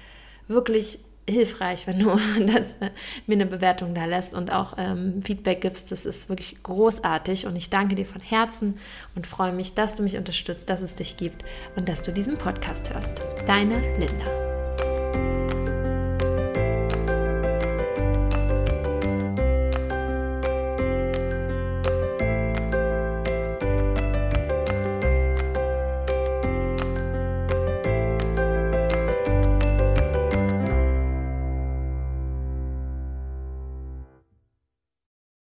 [0.49, 0.99] wirklich
[1.31, 2.11] hilfreich, wenn du
[2.47, 2.91] das, äh,
[3.27, 5.93] mir eine Bewertung da lässt und auch ähm, Feedback gibst.
[5.93, 8.79] Das ist wirklich großartig und ich danke dir von Herzen
[9.15, 11.45] und freue mich, dass du mich unterstützt, dass es dich gibt
[11.77, 13.21] und dass du diesen Podcast hörst.
[13.47, 15.30] Deine Linda.